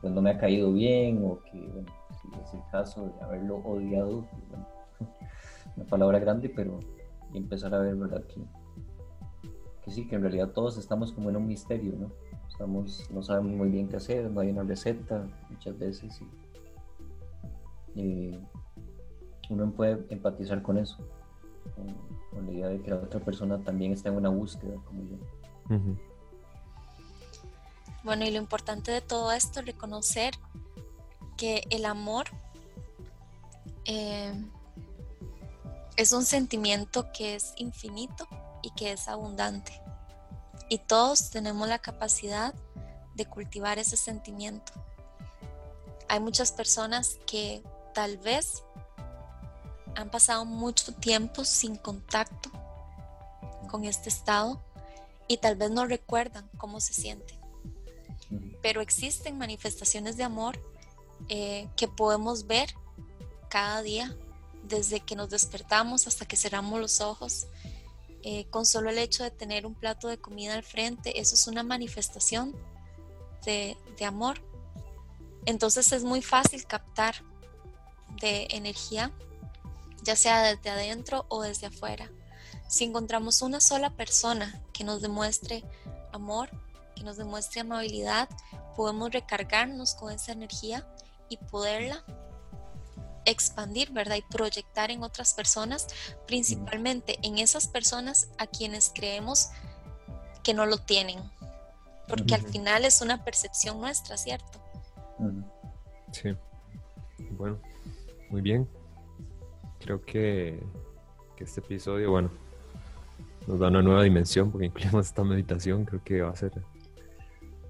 no 0.04 0.22
me 0.22 0.32
ha 0.32 0.38
caído 0.38 0.74
bien 0.74 1.24
o 1.24 1.40
que, 1.44 1.60
bueno, 1.60 1.92
si 2.22 2.28
es 2.42 2.54
el 2.54 2.62
caso 2.72 3.06
de 3.06 3.24
haberlo 3.24 3.58
odiado, 3.58 4.26
una 5.78 5.86
palabra 5.86 6.20
grande, 6.20 6.50
pero 6.50 6.80
empezar 7.34 7.74
a 7.74 7.80
ver, 7.80 7.96
¿verdad? 7.96 8.24
Que, 8.26 8.42
que 9.84 9.92
sí, 9.92 10.08
que 10.08 10.16
en 10.16 10.22
realidad 10.22 10.50
todos 10.50 10.78
estamos 10.78 11.12
como 11.12 11.30
en 11.30 11.38
un 11.38 11.48
misterio, 11.48 11.94
¿no? 11.98 12.12
No 13.12 13.24
sabemos 13.24 13.52
muy 13.52 13.70
bien 13.70 13.90
qué 13.90 13.98
hacer, 13.98 14.30
no 14.32 14.40
hay 14.40 14.52
una 14.52 14.64
receta 14.64 15.28
muchas 15.50 15.78
veces 15.78 16.22
y, 17.96 18.32
eh, 18.32 18.40
uno 19.50 19.72
puede 19.72 20.06
empatizar 20.10 20.62
con 20.62 20.78
eso, 20.78 20.98
con, 21.76 22.46
la 22.46 22.52
idea 22.52 22.70
de 22.70 22.82
que 22.82 22.90
la 22.90 22.98
otra 22.98 23.20
persona 23.20 23.60
también 23.60 23.92
está 23.92 24.10
en 24.10 24.16
una 24.16 24.30
búsqueda 24.30 24.76
como 24.86 25.04
yo. 25.04 25.18
Bueno, 28.04 28.26
y 28.26 28.32
lo 28.32 28.38
importante 28.38 28.92
de 28.92 29.02
todo 29.02 29.32
esto 29.32 29.62
es 29.62 29.66
reconocer 29.66 30.34
que 31.38 31.64
el 31.70 31.86
amor 31.86 32.26
eh, 33.86 34.34
es 35.96 36.12
un 36.12 36.26
sentimiento 36.26 37.12
que 37.14 37.36
es 37.36 37.54
infinito 37.56 38.28
y 38.62 38.72
que 38.72 38.92
es 38.92 39.08
abundante. 39.08 39.82
Y 40.70 40.80
todos 40.80 41.30
tenemos 41.30 41.68
la 41.68 41.80
capacidad 41.80 42.54
de 43.16 43.26
cultivar 43.26 43.80
ese 43.80 43.96
sentimiento. 43.96 44.74
Hay 46.10 46.20
muchas 46.20 46.52
personas 46.52 47.20
que 47.26 47.64
tal 47.94 48.18
vez 48.18 48.64
han 49.96 50.10
pasado 50.10 50.44
mucho 50.44 50.94
tiempo 50.94 51.46
sin 51.46 51.78
contacto 51.78 52.52
con 53.70 53.86
este 53.86 54.10
estado 54.10 54.62
y 55.28 55.38
tal 55.38 55.56
vez 55.56 55.72
no 55.72 55.86
recuerdan 55.86 56.50
cómo 56.58 56.80
se 56.80 56.94
siente. 56.94 57.43
Pero 58.64 58.82
existen 58.82 59.38
manifestaciones 59.38 60.18
de 60.18 60.24
amor 60.24 60.60
eh, 61.30 61.70
que 61.78 61.88
podemos 61.88 62.48
ver 62.48 62.74
cada 63.50 63.84
día, 63.84 64.18
desde 64.64 65.02
que 65.02 65.16
nos 65.16 65.30
despertamos 65.30 66.08
hasta 66.08 66.26
que 66.26 66.36
cerramos 66.36 66.80
los 66.80 67.00
ojos. 67.00 67.46
Eh, 68.24 68.46
con 68.50 68.66
solo 68.66 68.90
el 68.90 68.98
hecho 68.98 69.24
de 69.24 69.30
tener 69.30 69.68
un 69.68 69.76
plato 69.76 70.08
de 70.08 70.18
comida 70.18 70.56
al 70.56 70.64
frente, 70.64 71.20
eso 71.20 71.36
es 71.36 71.46
una 71.46 71.62
manifestación 71.62 72.56
de, 73.46 73.78
de 74.00 74.06
amor. 74.06 74.42
Entonces 75.46 75.92
es 75.92 76.04
muy 76.04 76.24
fácil 76.24 76.66
captar 76.66 77.16
de 78.20 78.48
energía 78.50 79.14
ya 80.04 80.16
sea 80.16 80.44
desde 80.44 80.70
adentro 80.70 81.26
o 81.30 81.42
desde 81.42 81.68
afuera. 81.68 82.12
Si 82.68 82.84
encontramos 82.84 83.42
una 83.42 83.60
sola 83.60 83.90
persona 83.92 84.62
que 84.74 84.84
nos 84.84 85.02
demuestre 85.02 85.64
amor, 86.12 86.50
que 86.94 87.04
nos 87.04 87.18
demuestre 87.18 87.62
amabilidad, 87.62 88.30
podemos 88.76 89.12
recargarnos 89.12 89.96
con 89.96 90.12
esa 90.12 90.32
energía 90.32 90.88
y 91.30 91.38
poderla 91.38 92.04
expandir, 93.26 93.92
¿verdad? 93.92 94.18
Y 94.18 94.22
proyectar 94.24 94.92
en 94.92 95.04
otras 95.04 95.34
personas, 95.34 95.88
principalmente 96.28 97.18
en 97.24 97.38
esas 97.40 97.68
personas 97.68 98.30
a 98.38 98.48
quienes 98.48 98.92
creemos 98.94 99.50
que 100.44 100.54
no 100.54 100.66
lo 100.66 100.78
tienen. 100.78 101.20
Porque 102.08 102.36
al 102.36 102.42
final 102.42 102.84
es 102.84 103.02
una 103.02 103.24
percepción 103.24 103.80
nuestra, 103.80 104.18
¿cierto? 104.18 104.60
Sí. 106.12 106.36
Bueno, 107.32 107.60
muy 108.30 108.42
bien 108.42 108.68
creo 109.84 110.02
que, 110.02 110.60
este 111.38 111.60
episodio, 111.60 112.10
bueno, 112.10 112.32
nos 113.48 113.60
da 113.60 113.68
una 113.68 113.82
nueva 113.82 114.04
dimensión 114.04 114.50
porque 114.50 114.68
incluimos 114.68 115.08
esta 115.08 115.26
meditación. 115.26 115.84
Creo 115.84 116.02
que 116.02 116.22
va 116.22 116.30
a 116.30 116.36
ser, 116.38 116.54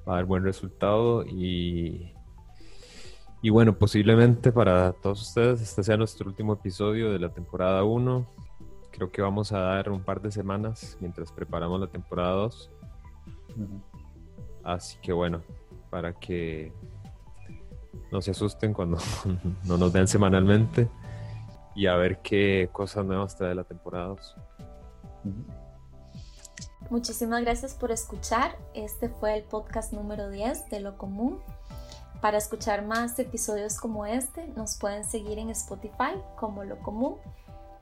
va 0.08 0.14
a 0.14 0.16
dar 0.18 0.26
buen 0.26 0.44
resultado 0.44 1.26
y, 1.26 2.14
y 3.42 3.50
bueno, 3.50 3.78
posiblemente 3.78 4.52
para 4.52 4.94
todos 4.94 5.22
ustedes 5.22 5.62
este 5.62 5.84
sea 5.84 5.98
nuestro 5.98 6.30
último 6.30 6.54
episodio 6.54 7.12
de 7.12 7.20
la 7.20 7.30
temporada 7.30 7.84
1. 7.84 8.28
Creo 8.92 9.12
que 9.12 9.22
vamos 9.22 9.52
a 9.52 9.60
dar 9.60 9.90
un 9.90 10.04
par 10.04 10.22
de 10.22 10.32
semanas 10.32 10.98
mientras 11.00 11.32
preparamos 11.32 11.80
la 11.80 11.88
temporada 11.88 12.32
2. 12.32 12.72
Así 14.64 14.98
que 15.02 15.12
bueno, 15.12 15.42
para 15.90 16.14
que 16.14 16.72
no 18.12 18.22
se 18.22 18.32
asusten 18.32 18.74
cuando 18.74 18.98
no 19.66 19.78
nos 19.78 19.92
vean 19.92 20.08
semanalmente 20.08 20.88
y 21.76 21.88
a 21.88 21.96
ver 21.96 22.20
qué 22.22 22.70
cosas 22.72 23.06
nuevas 23.06 23.36
trae 23.36 23.56
la 23.56 23.64
temporada 23.64 24.08
2. 24.08 24.36
Muchísimas 26.90 27.42
gracias 27.42 27.74
por 27.74 27.92
escuchar. 27.92 28.58
Este 28.74 29.10
fue 29.10 29.38
el 29.38 29.44
podcast 29.44 29.94
número 29.94 30.30
10 30.30 30.70
de 30.70 30.80
Lo 30.80 30.98
Común. 30.98 31.40
Para 32.22 32.38
escuchar 32.38 32.86
más 32.86 33.18
episodios 33.20 33.78
como 33.78 34.06
este, 34.06 34.48
nos 34.50 34.78
pueden 34.78 35.04
seguir 35.04 35.40
en 35.40 35.50
Spotify 35.50 36.14
como 36.38 36.64
Lo 36.64 36.80
Común. 36.80 37.16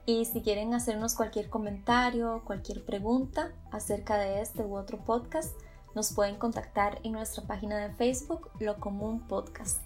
Y 0.06 0.26
si 0.26 0.42
quieren 0.42 0.74
hacernos 0.74 1.14
cualquier 1.14 1.50
comentario, 1.50 2.42
cualquier 2.46 2.84
pregunta 2.84 3.52
acerca 3.72 4.18
de 4.18 4.42
este 4.42 4.64
u 4.64 4.76
otro 4.76 4.98
podcast, 5.06 5.54
nos 5.94 6.14
pueden 6.14 6.38
contactar 6.38 7.00
en 7.04 7.12
nuestra 7.14 7.44
página 7.44 7.78
de 7.78 7.94
Facebook, 7.94 8.50
Lo 8.60 8.80
Común 8.80 9.28
Podcast. 9.28 9.82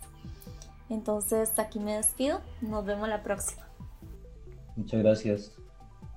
Entonces 0.89 1.57
aquí 1.57 1.79
me 1.79 1.95
despido, 1.95 2.41
nos 2.61 2.85
vemos 2.85 3.09
la 3.09 3.23
próxima. 3.23 3.67
Muchas 4.75 5.01
gracias. 5.01 5.51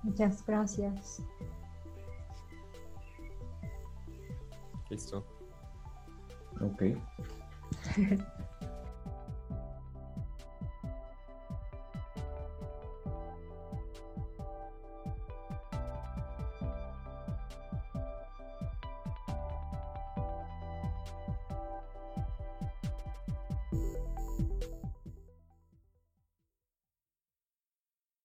Muchas 0.02 0.44
gracias. 0.46 1.22
Listo. 4.90 5.24
Ok. 6.60 6.82